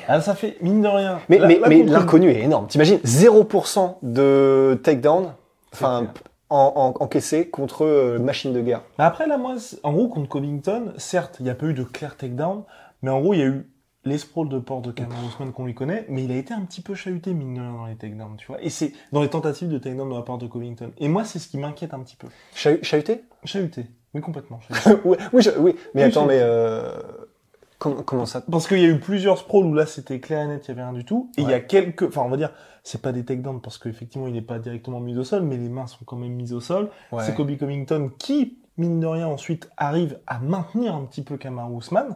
Ah, 0.07 0.21
ça 0.21 0.35
fait 0.35 0.57
mine 0.61 0.81
de 0.81 0.87
rien. 0.87 1.19
Mais, 1.29 1.39
mais, 1.39 1.83
l'inconnu 1.83 2.29
est 2.29 2.41
énorme. 2.43 2.67
T'imagines 2.67 2.97
0% 2.99 3.95
de 4.03 4.79
takedown, 4.83 5.33
en, 5.81 6.05
en, 6.49 6.93
encaissé 6.99 7.49
contre 7.49 7.83
euh, 7.85 8.19
machine 8.19 8.53
de 8.53 8.61
guerre. 8.61 8.81
Mais 8.97 9.03
après, 9.05 9.27
là, 9.27 9.37
moi, 9.37 9.55
en 9.83 9.91
gros, 9.93 10.07
contre 10.07 10.29
Covington, 10.29 10.93
certes, 10.97 11.37
il 11.39 11.43
n'y 11.43 11.49
a 11.49 11.55
pas 11.55 11.65
eu 11.65 11.73
de 11.73 11.83
clair 11.83 12.15
takedown, 12.15 12.63
mais 13.01 13.11
en 13.11 13.19
gros, 13.21 13.33
il 13.33 13.39
y 13.39 13.43
a 13.43 13.47
eu 13.47 13.69
les 14.05 14.17
sprawls 14.17 14.47
de 14.47 14.57
port 14.59 14.81
de 14.81 14.91
Cameron 14.91 15.27
Ousmane 15.27 15.51
qu'on 15.51 15.65
lui 15.65 15.75
connaît, 15.75 16.05
mais 16.07 16.23
il 16.23 16.31
a 16.31 16.37
été 16.37 16.53
un 16.53 16.61
petit 16.61 16.79
peu 16.79 16.95
chahuté, 16.95 17.33
mine 17.33 17.55
de 17.55 17.59
rien, 17.59 17.73
dans 17.73 17.85
les 17.87 17.95
takedowns, 17.97 18.37
tu 18.37 18.47
vois. 18.47 18.61
Et 18.63 18.69
c'est 18.69 18.93
dans 19.11 19.21
les 19.21 19.27
tentatives 19.29 19.67
de 19.67 19.77
takedown 19.77 20.09
de 20.09 20.15
la 20.15 20.21
part 20.21 20.37
de 20.37 20.47
Covington. 20.47 20.91
Et 20.99 21.09
moi, 21.09 21.25
c'est 21.25 21.39
ce 21.39 21.49
qui 21.49 21.57
m'inquiète 21.57 21.93
un 21.93 21.99
petit 21.99 22.15
peu. 22.15 22.27
Chahu- 22.55 22.81
Chahuté? 22.83 23.23
Chahuté. 23.43 23.85
Oui, 24.13 24.21
complètement. 24.21 24.61
chahuté. 24.61 25.01
oui, 25.05 25.17
oui, 25.33 25.41
je- 25.41 25.49
oui, 25.59 25.75
mais 25.93 26.03
Oui, 26.03 26.07
attends, 26.09 26.21
chahuté. 26.21 26.35
mais 26.35 26.39
euh, 26.41 26.89
comment, 27.79 28.03
comment 28.03 28.25
ça 28.25 28.41
Parce 28.51 28.67
qu'il 28.67 28.79
y 28.79 28.85
a 28.85 28.89
eu 28.89 28.99
plusieurs 28.99 29.37
sprawls 29.37 29.65
où 29.65 29.73
là, 29.73 29.85
c'était 29.85 30.19
clair 30.19 30.41
et 30.43 30.47
net, 30.47 30.63
il 30.67 30.73
n'y 30.73 30.79
avait 30.79 30.89
rien 30.89 30.97
du 30.97 31.05
tout. 31.05 31.29
Et 31.37 31.41
il 31.41 31.49
y 31.49 31.53
a 31.53 31.59
quelques, 31.59 32.03
enfin, 32.03 32.21
on 32.25 32.29
va 32.29 32.37
dire, 32.37 32.51
c'est 32.83 33.01
pas 33.01 33.11
des 33.11 33.23
takedowns 33.25 33.61
parce 33.61 33.77
qu'effectivement, 33.77 34.27
il 34.27 34.33
n'est 34.33 34.41
pas 34.41 34.59
directement 34.59 34.99
mis 34.99 35.17
au 35.17 35.23
sol, 35.23 35.41
mais 35.43 35.57
les 35.57 35.69
mains 35.69 35.87
sont 35.87 36.05
quand 36.05 36.15
même 36.15 36.33
mises 36.33 36.53
au 36.53 36.61
sol. 36.61 36.89
Ouais. 37.11 37.23
C'est 37.23 37.35
Kobe 37.35 37.55
Covington 37.57 38.11
qui, 38.17 38.57
mine 38.77 38.99
de 38.99 39.07
rien, 39.07 39.27
ensuite 39.27 39.69
arrive 39.77 40.19
à 40.27 40.39
maintenir 40.39 40.95
un 40.95 41.03
petit 41.05 41.21
peu 41.21 41.37
Kamaru 41.37 41.73
Ousmane 41.75 42.15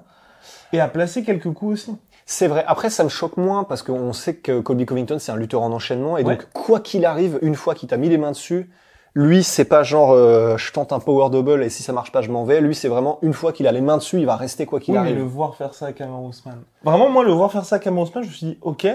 et 0.74 0.80
à 0.80 0.88
placer 0.88 1.24
quelques 1.24 1.51
coups 1.53 1.74
aussi. 1.74 1.96
C'est 2.25 2.48
vrai. 2.48 2.63
Après, 2.68 2.89
ça 2.89 3.03
me 3.03 3.10
choque 3.10 3.36
moins 3.38 3.63
parce 3.65 3.84
qu'on 3.84 4.13
sait 4.13 4.36
que 4.36 4.62
Colby 4.62 4.86
Covington, 4.86 5.20
c'est 5.20 5.32
un 5.32 5.36
lutteur 5.36 5.62
en 5.62 5.72
enchaînement. 5.72 6.18
Et 6.18 6.24
Ouais. 6.24 6.36
donc, 6.38 6.48
quoi 6.53 6.80
qu'il 6.80 7.06
arrive, 7.06 7.38
une 7.41 7.56
fois 7.56 7.75
qu'il 7.75 7.89
t'a 7.89 7.98
mis 7.98 8.08
les 8.10 8.18
mains 8.18 8.32
dessus, 8.32 8.70
lui, 9.13 9.44
c'est 9.44 9.65
pas 9.65 9.84
genre, 9.84 10.12
euh, 10.12 10.56
je 10.58 10.72
tente 10.72 10.94
un 10.94 11.00
power 11.00 11.30
double 11.30 11.63
et 11.63 11.70
si 11.70 11.84
ça 11.84 11.91
marche 11.94 12.12
pas, 12.12 12.22
je 12.22 12.32
m'en 12.32 12.46
vais. 12.46 12.62
Lui, 12.62 12.74
c'est 12.75 12.88
vraiment, 12.88 13.20
une 13.22 13.34
fois 13.34 13.51
qu'il 13.51 13.68
a 13.68 13.72
les 13.72 13.82
mains 13.82 13.98
dessus, 13.98 14.20
il 14.20 14.25
va 14.25 14.36
rester 14.38 14.65
quoi 14.65 14.80
qu'il 14.80 14.94
Oui, 14.94 15.00
mais 15.01 15.08
arrive. 15.08 15.18
le 15.18 15.24
voir 15.24 15.56
faire 15.56 15.74
ça 15.74 15.88
à 15.88 15.91
Kamaru 15.91 16.27
Ousmane. 16.27 16.62
Vraiment, 16.84 17.10
moi, 17.10 17.24
le 17.25 17.32
voir 17.34 17.51
faire 17.51 17.65
ça 17.65 17.75
à 17.75 17.80
Kamaru 17.80 18.08
Ousmane, 18.08 18.24
je 18.24 18.30
me 18.30 18.34
suis 18.34 18.46
dit, 18.48 18.58
ok, 18.62 18.88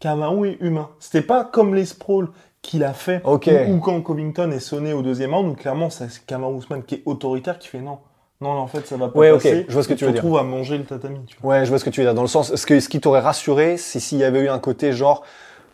Kamaru 0.00 0.50
est 0.50 0.56
humain. 0.60 0.90
C'était 0.98 1.22
pas 1.22 1.44
comme 1.44 1.74
les 1.74 1.86
sprawls 1.86 2.28
qu'il 2.60 2.84
a 2.84 2.92
fait, 2.92 3.22
ou, 3.26 3.32
ou 3.74 3.78
quand 3.80 4.00
Covington 4.02 4.50
est 4.50 4.60
sonné 4.60 4.92
au 4.92 5.02
deuxième 5.02 5.34
round, 5.34 5.50
où 5.50 5.54
clairement, 5.54 5.90
c'est 5.90 6.08
Kamaru 6.26 6.54
Ousmane 6.54 6.82
qui 6.84 6.96
est 6.96 7.02
autoritaire, 7.06 7.58
qui 7.58 7.68
fait 7.68 7.80
non. 7.80 7.98
Non, 8.40 8.50
en 8.50 8.66
fait, 8.66 8.86
ça 8.86 8.96
va 8.96 9.08
pas 9.08 9.18
Ouais, 9.18 9.30
ok, 9.30 9.36
passer. 9.42 9.64
je 9.68 9.72
vois 9.72 9.82
ce 9.84 9.88
que 9.88 9.94
tu 9.94 10.04
veux 10.04 10.12
te 10.12 10.20
dire. 10.20 10.36
à 10.38 10.42
manger 10.42 10.76
le 10.76 10.84
tatami, 10.84 11.20
tu 11.26 11.36
vois. 11.40 11.50
Ouais, 11.54 11.64
je 11.64 11.70
vois 11.70 11.78
ce 11.78 11.84
que 11.84 11.90
tu 11.90 12.00
veux 12.00 12.06
dire. 12.06 12.14
Dans 12.14 12.22
le 12.22 12.28
sens, 12.28 12.54
ce, 12.54 12.66
que, 12.66 12.80
ce 12.80 12.88
qui 12.88 13.00
t'aurait 13.00 13.20
rassuré, 13.20 13.76
c'est 13.76 14.00
s'il 14.00 14.18
y 14.18 14.24
avait 14.24 14.40
eu 14.40 14.48
un 14.48 14.58
côté 14.58 14.92
genre 14.92 15.22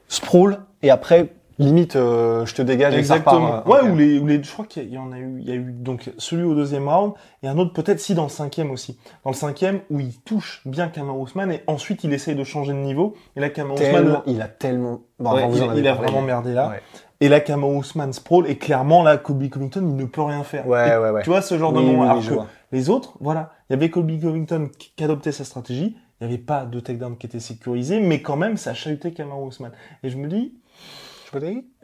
sprawl 0.08 0.58
et 0.82 0.90
après 0.90 1.32
limite 1.58 1.96
euh, 1.96 2.46
je 2.46 2.54
te 2.54 2.62
dégage 2.62 2.94
Exactement. 2.94 3.66
ouais, 3.66 3.78
euh, 3.78 3.82
ok. 3.82 3.92
ou 3.92 3.96
les, 3.96 4.18
ou 4.18 4.26
les, 4.26 4.42
je 4.42 4.52
crois 4.52 4.66
qu'il 4.66 4.88
y 4.88 4.98
en 4.98 5.12
a 5.12 5.18
eu, 5.18 5.38
il 5.40 5.48
y 5.48 5.52
a 5.52 5.54
eu 5.54 5.72
donc 5.72 6.10
celui 6.18 6.44
au 6.44 6.54
deuxième 6.54 6.88
round 6.88 7.12
et 7.42 7.48
un 7.48 7.58
autre 7.58 7.72
peut-être 7.72 8.00
si 8.00 8.14
dans 8.14 8.24
le 8.24 8.28
cinquième 8.28 8.70
aussi. 8.70 8.98
Dans 9.24 9.30
le 9.30 9.36
cinquième 9.36 9.80
où 9.90 10.00
il 10.00 10.18
touche 10.20 10.62
bien 10.64 10.88
Kamaru 10.88 11.20
Ousmane 11.22 11.52
et 11.52 11.62
ensuite 11.66 12.04
il 12.04 12.12
essaye 12.12 12.34
de 12.36 12.44
changer 12.44 12.72
de 12.72 12.78
niveau 12.78 13.14
et 13.36 13.40
là 13.40 13.50
Kamaru 13.50 13.74
Ousmane, 13.80 13.92
Tellement, 13.92 14.22
il 14.26 14.42
a 14.42 14.48
tellement. 14.48 15.00
Bon, 15.18 15.34
ouais, 15.34 15.48
il, 15.76 15.88
a 15.88 15.94
vraiment 15.94 16.22
merdé 16.22 16.52
là. 16.54 16.68
Ouais. 16.68 16.82
Et 17.20 17.28
là 17.28 17.40
Kamaru 17.40 17.76
Ousmane 17.78 18.12
sprawl 18.12 18.48
et 18.48 18.56
clairement 18.56 19.02
là 19.02 19.16
Kobe 19.16 19.48
Covington 19.48 19.82
il 19.82 19.96
ne 19.96 20.04
peut 20.04 20.22
rien 20.22 20.44
faire. 20.44 20.66
Ouais, 20.68 20.88
Et 20.88 20.96
ouais, 20.96 21.10
ouais. 21.10 21.22
Tu 21.22 21.30
vois 21.30 21.42
ce 21.42 21.58
genre 21.58 21.72
de 21.72 21.80
Oui, 21.80 21.86
moment. 21.86 21.98
oui, 21.98 22.04
oui, 22.04 22.10
alors 22.10 22.22
je 22.22 22.34
que 22.34 22.40
les 22.70 22.90
autres, 22.90 23.16
voilà, 23.20 23.52
il 23.68 23.72
y 23.72 23.76
avait 23.76 23.90
Kobe 23.90 24.20
Covington 24.20 24.68
qui 24.78 24.92
qui 24.94 25.04
adoptait 25.04 25.32
sa 25.32 25.44
stratégie. 25.44 25.96
Il 26.20 26.26
n'y 26.26 26.34
avait 26.34 26.42
pas 26.42 26.64
de 26.64 26.80
takedown 26.80 27.16
qui 27.16 27.26
était 27.26 27.38
sécurisé, 27.38 28.00
mais 28.00 28.22
quand 28.22 28.36
même 28.36 28.56
ça 28.56 28.74
chahutait 28.74 29.12
Kamaru 29.12 29.46
Ousmane. 29.46 29.70
Et 30.02 30.10
je 30.10 30.16
me 30.16 30.26
dis, 30.26 30.52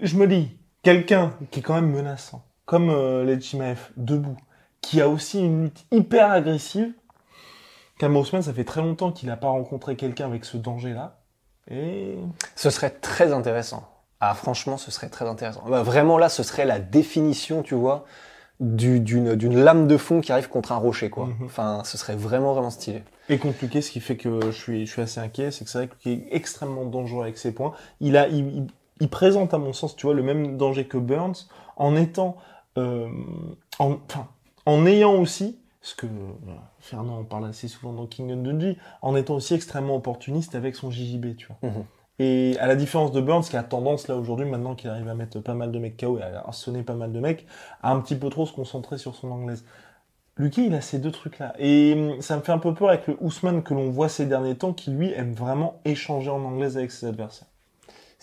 Je 0.01 0.17
me 0.17 0.27
dis, 0.27 0.57
quelqu'un 0.83 1.35
qui 1.51 1.61
est 1.61 1.63
quand 1.63 1.75
même 1.75 1.91
menaçant, 1.91 2.45
comme 2.67 2.91
euh, 2.91 3.25
Lechimaev, 3.25 3.91
debout, 3.97 4.37
qui 4.81 5.01
a 5.01 5.09
aussi 5.09 5.41
une 5.41 5.65
lutte 5.65 5.85
hyper 5.91 6.31
agressive, 6.31 6.93
Ousmane, 8.03 8.43
ça 8.43 8.53
fait 8.53 8.65
très 8.65 8.83
longtemps 8.83 9.13
qu'il 9.13 9.29
n'a 9.29 9.37
pas 9.37 9.49
rencontré 9.49 9.97
quelqu'un 9.97 10.27
avec 10.27 10.45
ce 10.45 10.57
danger-là. 10.57 11.21
Et 11.71 12.17
Ce 12.55 12.69
serait 12.71 12.91
très 12.91 13.33
intéressant. 13.33 13.89
Ah, 14.21 14.35
franchement, 14.35 14.77
ce 14.77 14.91
serait 14.91 15.09
très 15.09 15.27
intéressant. 15.27 15.63
Bah, 15.69 15.83
vraiment, 15.83 16.19
là, 16.19 16.29
ce 16.29 16.43
serait 16.43 16.67
la 16.67 16.81
définition, 16.81 17.63
tu 17.63 17.75
vois, 17.75 18.05
du- 18.61 19.01
d'une 19.01 19.35
lame 19.57 19.87
de 19.89 19.97
fond 19.97 20.21
qui 20.21 20.33
arrive 20.33 20.49
contre 20.49 20.73
un 20.73 20.77
rocher, 20.77 21.09
quoi. 21.11 21.27
Mhm. 21.27 21.47
Enfin, 21.47 21.83
ce 21.85 21.97
serait 21.97 22.17
vraiment, 22.17 22.53
vraiment 22.53 22.71
stylé. 22.71 23.03
Et 23.31 23.39
compliqué, 23.39 23.81
ce 23.81 23.91
qui 23.91 24.01
fait 24.01 24.17
que 24.17 24.41
je 24.47 24.51
suis, 24.51 24.87
je 24.87 24.93
suis 24.93 25.03
assez 25.03 25.21
inquiet, 25.21 25.51
c'est 25.51 25.65
que 25.65 25.71
c'est 25.71 25.79
vrai 25.79 25.89
qu'il 26.01 26.13
est 26.13 26.27
extrêmement 26.31 26.85
dangereux 26.85 27.23
avec 27.23 27.39
ses 27.39 27.53
points. 27.53 27.73
Il 28.01 28.17
a, 28.19 28.29
il, 28.29 28.47
il- 28.49 28.67
il 29.01 29.09
présente 29.09 29.55
à 29.55 29.59
mon 29.59 29.73
sens, 29.73 29.97
tu 29.97 30.07
vois, 30.07 30.15
le 30.15 30.23
même 30.23 30.57
danger 30.57 30.87
que 30.87 30.99
Burns, 30.99 31.49
en 31.77 31.97
étant, 31.97 32.37
euh, 32.79 33.09
en, 33.79 33.97
enfin, 34.09 34.29
en 34.67 34.87
ayant 34.87 35.15
aussi, 35.15 35.59
ce 35.81 35.95
que 35.95 36.07
Fernand 36.81 37.19
en 37.19 37.25
parle 37.25 37.47
assez 37.47 37.69
souvent 37.69 37.93
dans 37.93 38.07
King 38.07 38.33
and 38.33 38.43
Dundee, 38.43 38.79
en 39.03 39.17
étant 39.17 39.35
aussi 39.35 39.55
extrêmement 39.55 39.97
opportuniste 39.97 40.55
avec 40.55 40.77
son 40.77 40.91
JJB, 40.91 41.37
tu 41.37 41.49
vois. 41.49 41.71
Mhm. 41.71 41.85
Et 42.21 42.57
à 42.61 42.67
la 42.67 42.77
différence 42.77 43.13
de 43.13 43.21
Burns, 43.21 43.43
qui 43.43 43.57
a 43.57 43.63
tendance 43.63 44.09
là 44.09 44.17
aujourd'hui, 44.17 44.47
maintenant 44.47 44.75
qu'il 44.75 44.89
arrive 44.89 45.09
à 45.09 45.15
mettre 45.15 45.41
pas 45.41 45.55
mal 45.55 45.73
de 45.73 45.79
mecs 45.79 45.97
KO 45.99 46.19
et 46.19 46.23
à 46.23 46.53
sonner 46.53 46.83
pas 46.83 46.95
mal 46.95 47.13
de 47.13 47.21
mecs, 47.21 47.47
à 47.83 47.91
un 47.91 48.01
petit 48.01 48.15
peu 48.15 48.31
trop 48.31 48.47
se 48.47 48.53
concentrer 48.53 48.99
sur 48.99 49.15
son 49.15 49.31
anglaise. 49.31 49.65
Lucky, 50.37 50.67
il 50.67 50.75
a 50.75 50.81
ces 50.81 50.99
deux 50.99 51.13
trucs-là. 51.13 51.55
Et 51.59 51.95
hum, 51.95 52.21
ça 52.21 52.37
me 52.37 52.43
fait 52.43 52.53
un 52.53 52.59
peu 52.59 52.73
peur 52.75 52.89
avec 52.89 53.07
le 53.07 53.17
Ousmane 53.21 53.63
que 53.63 53.75
l'on 53.75 53.91
voit 53.91 54.09
ces 54.09 54.27
derniers 54.27 54.57
temps, 54.57 54.73
qui 54.73 54.91
lui 54.91 55.13
aime 55.13 55.33
vraiment 55.33 55.81
échanger 55.85 56.31
en 56.31 56.43
anglaise 56.45 56.77
avec 56.77 56.91
ses 56.91 57.07
adversaires. 57.07 57.49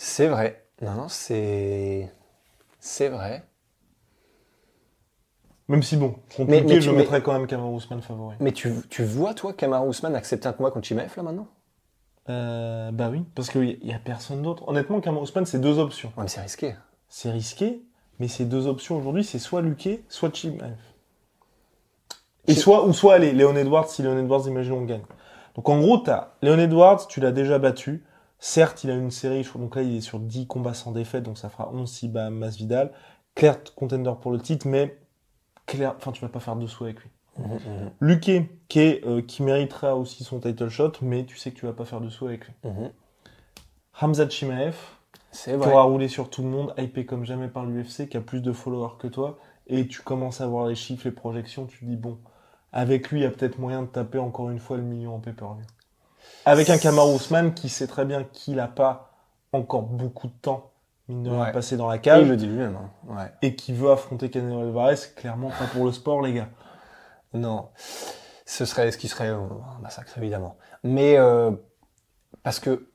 C'est 0.03 0.27
vrai. 0.27 0.65
Non, 0.81 0.93
non, 0.93 1.07
c'est. 1.09 2.11
C'est 2.79 3.07
vrai. 3.07 3.43
Même 5.67 5.83
si 5.83 5.95
bon, 5.95 6.15
contre 6.35 6.49
Mais- 6.49 6.81
je 6.81 6.89
tu- 6.89 6.95
mettrais 6.95 7.21
quand 7.21 7.33
même 7.33 7.45
Kamaru 7.45 7.75
Ousmane 7.75 8.01
favori. 8.01 8.35
Mais 8.39 8.51
tu, 8.51 8.73
tu 8.89 9.03
vois, 9.03 9.35
toi, 9.35 9.53
Kamaru 9.53 9.89
Ousmane 9.89 10.15
accepter 10.15 10.47
un 10.47 10.53
combat 10.53 10.71
contre 10.71 10.87
Chimaev, 10.87 11.13
là, 11.15 11.21
maintenant? 11.21 11.47
Euh, 12.29 12.91
bah 12.91 13.09
oui, 13.11 13.23
parce 13.35 13.51
qu'il 13.51 13.77
y 13.85 13.93
a 13.93 13.99
personne 13.99 14.41
d'autre. 14.41 14.67
Honnêtement, 14.67 15.01
Kamaru 15.01 15.21
Ousmane, 15.23 15.45
c'est 15.45 15.61
deux 15.61 15.77
options. 15.77 16.09
Ouais, 16.17 16.23
mais 16.23 16.29
c'est 16.29 16.41
risqué. 16.41 16.73
C'est 17.07 17.29
risqué, 17.29 17.83
mais 18.19 18.27
ces 18.27 18.45
deux 18.45 18.65
options 18.65 18.97
aujourd'hui, 18.97 19.23
c'est 19.23 19.37
soit 19.37 19.61
Luque, 19.61 19.99
soit 20.09 20.33
Chimaev. 20.33 20.77
Et 22.47 22.55
soit, 22.55 22.87
ou 22.87 22.93
soit, 22.93 23.13
allez, 23.13 23.33
Léon 23.33 23.55
Edwards, 23.55 23.87
si 23.87 24.01
Léon 24.01 24.17
Edwards, 24.17 24.47
imaginons, 24.47 24.81
gagne. 24.81 25.03
Donc 25.53 25.69
en 25.69 25.79
gros, 25.79 25.99
t'as 25.99 26.31
Léon 26.41 26.57
Edwards, 26.57 27.07
tu 27.07 27.19
l'as 27.19 27.31
déjà 27.31 27.59
battu. 27.59 28.03
Certes, 28.43 28.83
il 28.83 28.89
a 28.89 28.95
une 28.95 29.11
série, 29.11 29.47
donc 29.55 29.75
là, 29.75 29.83
il 29.83 29.95
est 29.95 30.01
sur 30.01 30.19
10 30.19 30.47
combats 30.47 30.73
sans 30.73 30.91
défaite, 30.91 31.21
donc 31.21 31.37
ça 31.37 31.47
fera 31.47 31.69
11 31.71 31.87
si 31.89 32.07
bat 32.07 32.31
Masvidal. 32.31 32.91
Claire 33.35 33.59
contender 33.75 34.11
pour 34.19 34.31
le 34.31 34.39
titre, 34.39 34.67
mais 34.67 34.97
clair, 35.67 35.93
enfin, 35.95 36.11
tu 36.11 36.21
vas 36.21 36.27
pas 36.27 36.39
faire 36.39 36.55
dessous 36.55 36.85
avec 36.85 36.99
lui. 37.01 37.09
Luque, 38.01 38.31
qui, 38.67 38.79
est, 38.79 39.05
euh, 39.05 39.21
qui 39.21 39.43
méritera 39.43 39.95
aussi 39.95 40.23
son 40.23 40.39
title 40.39 40.69
shot, 40.69 40.93
mais 41.03 41.23
tu 41.23 41.37
sais 41.37 41.51
que 41.51 41.59
tu 41.59 41.67
vas 41.67 41.73
pas 41.73 41.85
faire 41.85 42.01
dessous 42.01 42.25
avec 42.25 42.45
lui. 42.47 42.53
Mhm. 42.63 42.91
Hamza 44.01 44.27
Chimaev, 44.27 44.75
C'est 45.31 45.51
qui 45.51 45.57
vrai. 45.57 45.79
roulé 45.79 46.07
sur 46.07 46.31
tout 46.31 46.41
le 46.41 46.49
monde, 46.49 46.73
hypé 46.79 47.05
comme 47.05 47.25
jamais 47.25 47.47
par 47.47 47.65
l'UFC, 47.67 48.09
qui 48.09 48.17
a 48.17 48.21
plus 48.21 48.41
de 48.41 48.51
followers 48.51 48.97
que 48.97 49.07
toi, 49.07 49.37
et 49.67 49.87
tu 49.87 50.01
commences 50.01 50.41
à 50.41 50.47
voir 50.47 50.65
les 50.65 50.75
chiffres, 50.75 51.03
les 51.05 51.11
projections, 51.11 51.67
tu 51.67 51.79
te 51.79 51.85
dis 51.85 51.95
bon, 51.95 52.17
avec 52.73 53.11
lui, 53.11 53.19
il 53.19 53.23
y 53.23 53.25
a 53.27 53.31
peut-être 53.31 53.59
moyen 53.59 53.83
de 53.83 53.87
taper 53.87 54.17
encore 54.17 54.49
une 54.49 54.59
fois 54.59 54.77
le 54.77 54.83
million 54.83 55.13
en 55.15 55.19
pay-per-view. 55.19 55.63
Avec 56.45 56.69
un 56.69 56.77
Kamaru 56.77 57.13
Ousmane 57.15 57.53
qui 57.53 57.69
sait 57.69 57.87
très 57.87 58.05
bien 58.05 58.23
qu'il 58.23 58.59
a 58.59 58.67
pas 58.67 59.11
encore 59.53 59.83
beaucoup 59.83 60.27
de 60.27 60.33
temps, 60.33 60.71
mine 61.07 61.23
de 61.23 61.29
rien, 61.29 61.41
Ouais. 61.43 61.51
passer 61.51 61.77
dans 61.77 61.87
la 61.89 61.97
Et 61.97 62.01
cage 62.01 62.21
il 62.23 62.29
le 62.29 62.37
dit 62.37 62.47
lui-même. 62.47 62.75
hein. 62.77 62.89
Ouais. 63.15 63.31
et 63.41 63.55
qui 63.55 63.73
veut 63.73 63.91
affronter 63.91 64.29
Canelo 64.29 64.61
Alvarez, 64.61 64.95
clairement 65.15 65.49
pas 65.49 65.65
pour 65.73 65.85
le 65.85 65.91
sport, 65.91 66.21
les 66.21 66.33
gars. 66.33 66.49
Non, 67.33 67.69
ce 68.45 68.65
serait 68.65 68.91
ce 68.91 68.97
qui 68.97 69.07
serait 69.07 69.27
un 69.29 69.47
massacre 69.81 70.17
évidemment. 70.17 70.57
Mais 70.83 71.17
euh, 71.17 71.51
parce 72.43 72.59
que 72.59 72.90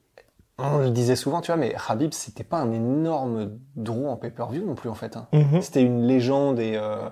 on 0.59 0.79
le 0.79 0.91
disait 0.91 1.17
souvent, 1.17 1.41
tu 1.41 1.49
vois, 1.53 1.57
mais 1.57 1.75
Habib 1.89 2.13
c'était 2.13 2.45
pas 2.45 2.59
un 2.59 2.73
énorme 2.73 3.59
draw 3.77 4.09
en 4.09 4.17
pay-per-view 4.17 4.65
non 4.65 4.75
plus 4.75 4.89
en 4.89 4.95
fait. 4.95 5.17
hein. 5.17 5.29
C'était 5.61 5.83
une 5.83 6.07
légende 6.07 6.59
et 6.59 6.77
euh, 6.77 7.09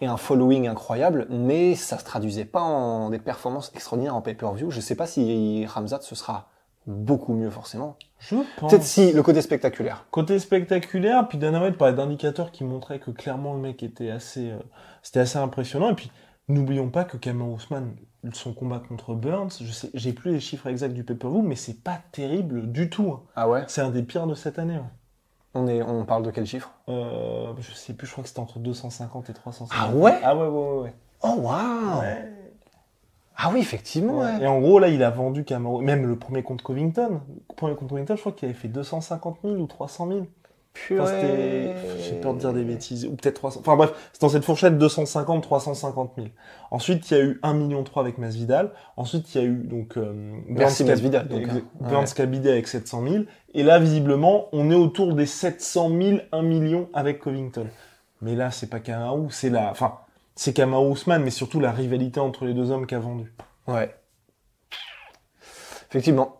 et 0.00 0.06
un 0.06 0.16
following 0.16 0.66
incroyable, 0.66 1.26
mais 1.28 1.74
ça 1.74 1.98
se 1.98 2.04
traduisait 2.04 2.46
pas 2.46 2.62
en 2.62 3.10
des 3.10 3.18
performances 3.18 3.70
extraordinaires 3.74 4.16
en 4.16 4.22
pay-per-view. 4.22 4.70
Je 4.70 4.80
sais 4.80 4.94
pas 4.94 5.06
si 5.06 5.66
Ramzat 5.66 6.00
ce 6.00 6.14
sera 6.14 6.48
beaucoup 6.86 7.34
mieux 7.34 7.50
forcément. 7.50 7.96
Je 8.18 8.36
pense. 8.56 8.70
Peut-être 8.70 8.84
si 8.84 9.12
le 9.12 9.22
côté 9.22 9.42
spectaculaire. 9.42 10.06
Côté 10.10 10.38
spectaculaire, 10.38 11.28
puis 11.28 11.36
Dana 11.36 11.62
White 11.62 11.76
parlait 11.76 11.94
d'indicateurs 11.94 12.50
qui 12.50 12.64
montraient 12.64 12.98
que 12.98 13.10
clairement 13.10 13.52
le 13.52 13.60
mec 13.60 13.82
était 13.82 14.10
assez, 14.10 14.50
euh, 14.52 14.58
c'était 15.02 15.20
assez 15.20 15.38
impressionnant. 15.38 15.90
Et 15.90 15.94
puis 15.94 16.10
n'oublions 16.48 16.88
pas 16.88 17.04
que 17.04 17.18
Cameron 17.18 17.54
Ousmane, 17.54 17.94
son 18.32 18.52
combat 18.52 18.80
contre 18.86 19.14
Burns, 19.14 19.50
je 19.62 19.72
sais, 19.72 19.90
j'ai 19.94 20.12
plus 20.12 20.32
les 20.32 20.40
chiffres 20.40 20.66
exacts 20.66 20.94
du 20.94 21.04
pay-per-view, 21.04 21.42
mais 21.42 21.56
c'est 21.56 21.82
pas 21.82 21.98
terrible 22.12 22.70
du 22.70 22.90
tout. 22.90 23.12
hein. 23.14 23.20
Ah 23.36 23.48
ouais? 23.48 23.64
C'est 23.68 23.80
un 23.80 23.90
des 23.90 24.02
pires 24.02 24.26
de 24.26 24.34
cette 24.34 24.58
année. 24.58 24.76
ouais. 24.76 24.84
On 25.54 25.66
est 25.66 25.82
on 25.82 26.04
parle 26.04 26.22
de 26.22 26.30
quel 26.30 26.46
chiffre? 26.46 26.70
Euh, 26.88 27.52
je 27.58 27.72
sais 27.72 27.92
plus, 27.94 28.06
je 28.06 28.12
crois 28.12 28.22
que 28.22 28.28
c'était 28.28 28.40
entre 28.40 28.58
250 28.60 29.30
et 29.30 29.32
350. 29.34 29.76
Ah 29.80 29.94
ouais? 29.96 30.18
Ah 30.22 30.36
ouais, 30.36 30.46
ouais, 30.46 30.48
ouais. 30.48 30.80
ouais. 30.82 30.94
Oh 31.22 31.34
waouh. 31.40 32.00
Ouais. 32.00 32.30
Ah 33.36 33.50
oui 33.52 33.60
effectivement. 33.60 34.18
Ouais. 34.18 34.42
Et 34.42 34.46
en 34.46 34.60
gros, 34.60 34.78
là, 34.78 34.88
il 34.88 35.02
a 35.02 35.10
vendu 35.10 35.44
Cameron, 35.44 35.80
même 35.80 36.06
le 36.06 36.16
premier 36.16 36.42
contre 36.42 36.62
Covington. 36.62 37.20
Le 37.48 37.54
premier 37.56 37.74
contre 37.74 37.88
Covington, 37.90 38.14
je 38.14 38.20
crois 38.20 38.32
qu'il 38.32 38.48
avait 38.48 38.54
fait 38.56 38.68
250 38.68 39.38
000 39.42 39.54
ou 39.56 39.66
300 39.66 40.08
000. 40.08 40.26
Enfin, 40.92 41.06
c'était, 41.06 41.74
j'ai 42.02 42.12
peur 42.20 42.34
de 42.34 42.38
dire 42.38 42.52
des 42.52 42.64
bêtises, 42.64 43.04
ou 43.04 43.14
peut-être 43.16 43.34
300. 43.34 43.60
Enfin 43.60 43.76
bref, 43.76 43.92
c'est 44.12 44.22
dans 44.22 44.28
cette 44.28 44.44
fourchette 44.44 44.78
250, 44.78 45.42
350 45.42 46.12
000. 46.16 46.28
Ensuite, 46.70 47.10
il 47.10 47.16
y 47.16 47.20
a 47.20 47.24
eu 47.24 47.40
1 47.42 47.54
million 47.54 47.82
3 47.82 48.02
avec 48.02 48.18
Masvidal. 48.18 48.72
Ensuite, 48.96 49.34
il 49.34 49.40
y 49.40 49.44
a 49.44 49.46
eu 49.46 49.64
donc 49.64 49.96
euh, 49.96 50.12
Merci, 50.46 50.84
Burns 50.84 50.92
Masvidal, 50.92 51.28
donc, 51.28 51.42
hein. 51.42 51.62
Ouais. 51.80 52.50
Avec 52.50 52.68
700 52.68 53.02
000. 53.08 53.24
Et 53.54 53.62
là, 53.62 53.78
visiblement, 53.78 54.46
on 54.52 54.70
est 54.70 54.76
autour 54.76 55.14
des 55.14 55.26
700 55.26 55.90
000, 56.00 56.18
1 56.32 56.42
million 56.42 56.88
avec 56.94 57.18
Covington. 57.18 57.66
Mais 58.22 58.34
là, 58.34 58.50
c'est 58.50 58.68
pas 58.68 58.80
Kamaru, 58.80 59.26
c'est 59.30 59.50
la, 59.50 59.70
enfin, 59.70 59.98
c'est 60.34 60.52
Kamaru 60.52 60.90
Ousmane, 60.90 61.22
mais 61.22 61.30
surtout 61.30 61.60
la 61.60 61.72
rivalité 61.72 62.20
entre 62.20 62.44
les 62.44 62.54
deux 62.54 62.70
hommes 62.70 62.86
qui 62.86 62.94
a 62.94 63.00
vendu. 63.00 63.32
Ouais. 63.66 63.94
Effectivement. 65.90 66.36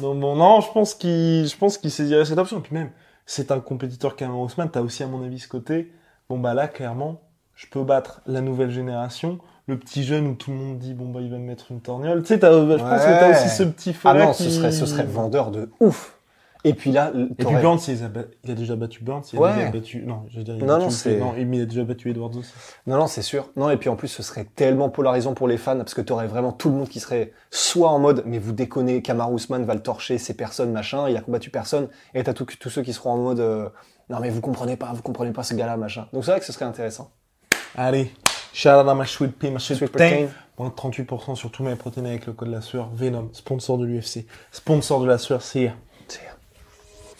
Non, 0.00 0.14
non, 0.14 0.36
non, 0.36 0.60
je 0.60 0.70
pense 0.72 0.94
qu'il, 0.94 1.46
je 1.46 1.56
pense 1.56 1.78
qu'il 1.78 1.90
saisirait 1.90 2.24
cette 2.24 2.38
option. 2.38 2.58
Et 2.58 2.62
puis 2.62 2.74
même, 2.74 2.90
c'est 3.26 3.50
un 3.52 3.60
compétiteur 3.60 4.16
Cameron 4.16 4.44
Ousmane. 4.44 4.70
T'as 4.70 4.80
aussi, 4.82 5.02
à 5.02 5.06
mon 5.06 5.22
avis, 5.24 5.38
ce 5.38 5.48
côté. 5.48 5.92
Bon, 6.28 6.38
bah 6.38 6.54
là, 6.54 6.68
clairement, 6.68 7.20
je 7.54 7.66
peux 7.66 7.82
battre 7.84 8.20
la 8.26 8.40
nouvelle 8.40 8.70
génération. 8.70 9.38
Le 9.66 9.78
petit 9.78 10.04
jeune 10.04 10.26
où 10.26 10.34
tout 10.34 10.50
le 10.50 10.56
monde 10.58 10.78
dit, 10.78 10.92
bon, 10.94 11.08
bah, 11.10 11.20
il 11.22 11.30
va 11.30 11.38
me 11.38 11.44
mettre 11.46 11.70
une 11.72 11.80
torgnole. 11.80 12.22
Tu 12.22 12.28
sais, 12.28 12.38
t'as- 12.38 12.52
je 12.52 12.76
pense 12.76 13.04
que 13.04 13.20
t'as 13.20 13.30
aussi 13.30 13.48
ce 13.48 13.62
petit 13.62 13.90
Ah 14.04 14.12
feu-là 14.12 14.24
non, 14.26 14.32
qui... 14.32 14.42
ce 14.44 14.50
serait, 14.50 14.72
ce 14.72 14.86
serait 14.86 15.04
vendeur 15.04 15.50
de 15.50 15.70
ouf. 15.80 16.18
Et 16.66 16.72
puis 16.72 16.92
là, 16.92 17.12
Et 17.14 17.44
puis 17.44 17.54
Burns, 17.56 17.78
il, 17.88 18.02
a 18.02 18.08
ba- 18.08 18.22
il 18.42 18.50
a 18.50 18.54
déjà 18.54 18.74
battu 18.74 19.04
Burns, 19.04 19.22
il 19.34 19.38
a 19.38 19.42
Ouais. 19.42 19.54
déjà 19.54 19.70
battu... 19.70 20.02
Non, 20.06 20.24
je 20.30 20.38
veux 20.38 20.44
dire, 20.44 20.56
il 20.56 20.62
a 20.62 20.66
Non, 20.66 20.78
non, 20.78 20.88
c'est- 20.90 21.18
Non, 21.18 21.34
mais 21.36 21.58
il 21.58 21.62
a 21.62 21.66
déjà 21.66 21.84
battu 21.84 22.08
Edwards 22.10 22.34
aussi. 22.38 22.52
non, 22.86 22.96
non, 22.96 23.06
c'est 23.06 23.20
sûr. 23.20 23.50
Non, 23.56 23.68
et 23.68 23.76
puis 23.76 23.90
en 23.90 23.96
plus, 23.96 24.08
ce 24.08 24.22
serait 24.22 24.46
tellement 24.56 24.88
polarisant 24.88 25.34
pour 25.34 25.46
les 25.46 25.58
fans 25.58 25.76
parce 25.76 25.92
que 25.92 26.00
t'aurais 26.00 26.26
vraiment 26.26 26.52
tout 26.52 26.70
le 26.70 26.76
monde 26.76 26.88
qui 26.88 27.00
serait 27.00 27.32
soit 27.50 27.90
en 27.90 27.98
mode, 27.98 28.22
mais 28.24 28.38
vous 28.38 28.52
déconnez, 28.52 29.02
Kamaru 29.02 29.34
Usman 29.36 29.62
va 29.64 29.74
le 29.74 29.82
torcher, 29.82 30.16
c'est 30.16 30.32
personne, 30.34 30.72
machin, 30.72 31.06
il 31.10 31.16
a 31.18 31.20
combattu 31.20 31.50
personne, 31.50 31.88
et 32.14 32.24
t'as 32.24 32.32
tous 32.32 32.46
ceux 32.70 32.80
qui 32.82 32.94
seront 32.94 33.10
en 33.10 33.18
mode, 33.18 33.40
euh, 33.40 33.68
non 34.08 34.20
mais 34.20 34.30
vous 34.30 34.40
comprenez 34.40 34.76
pas, 34.76 34.90
vous 34.94 35.02
comprenez 35.02 35.32
pas 35.32 35.42
ce 35.42 35.52
gars-là, 35.54 35.76
machin. 35.76 36.06
Donc 36.14 36.24
c'est 36.24 36.30
vrai 36.30 36.40
que 36.40 36.46
ce 36.46 36.52
serait 36.52 36.64
intéressant. 36.64 37.10
Allez, 37.76 38.10
shout 38.54 38.68
out 38.70 38.88
à 38.88 38.94
ma 38.94 39.04
sweet 39.04 39.32
pea, 39.38 39.50
ma 39.50 39.58
sweet, 39.58 39.78
Sweet 39.78 39.90
protein. 39.90 40.08
protein. 40.08 40.28
Moins 40.58 40.68
de 40.70 40.74
38% 40.74 41.34
sur 41.34 41.50
tous 41.50 41.62
mes 41.64 41.74
protéines 41.74 42.06
avec 42.06 42.24
le 42.26 42.32
code 42.32 42.48
de 42.48 42.54
la 42.54 42.60
sueur. 42.62 42.88
Venom, 42.94 43.28
sponsor 43.32 43.76
de 43.76 43.84
l'UFC. 43.86 44.24
Sponsor 44.50 45.00
de 45.02 45.06
la 45.06 45.18
sueur, 45.18 45.42
c'est... 45.42 45.72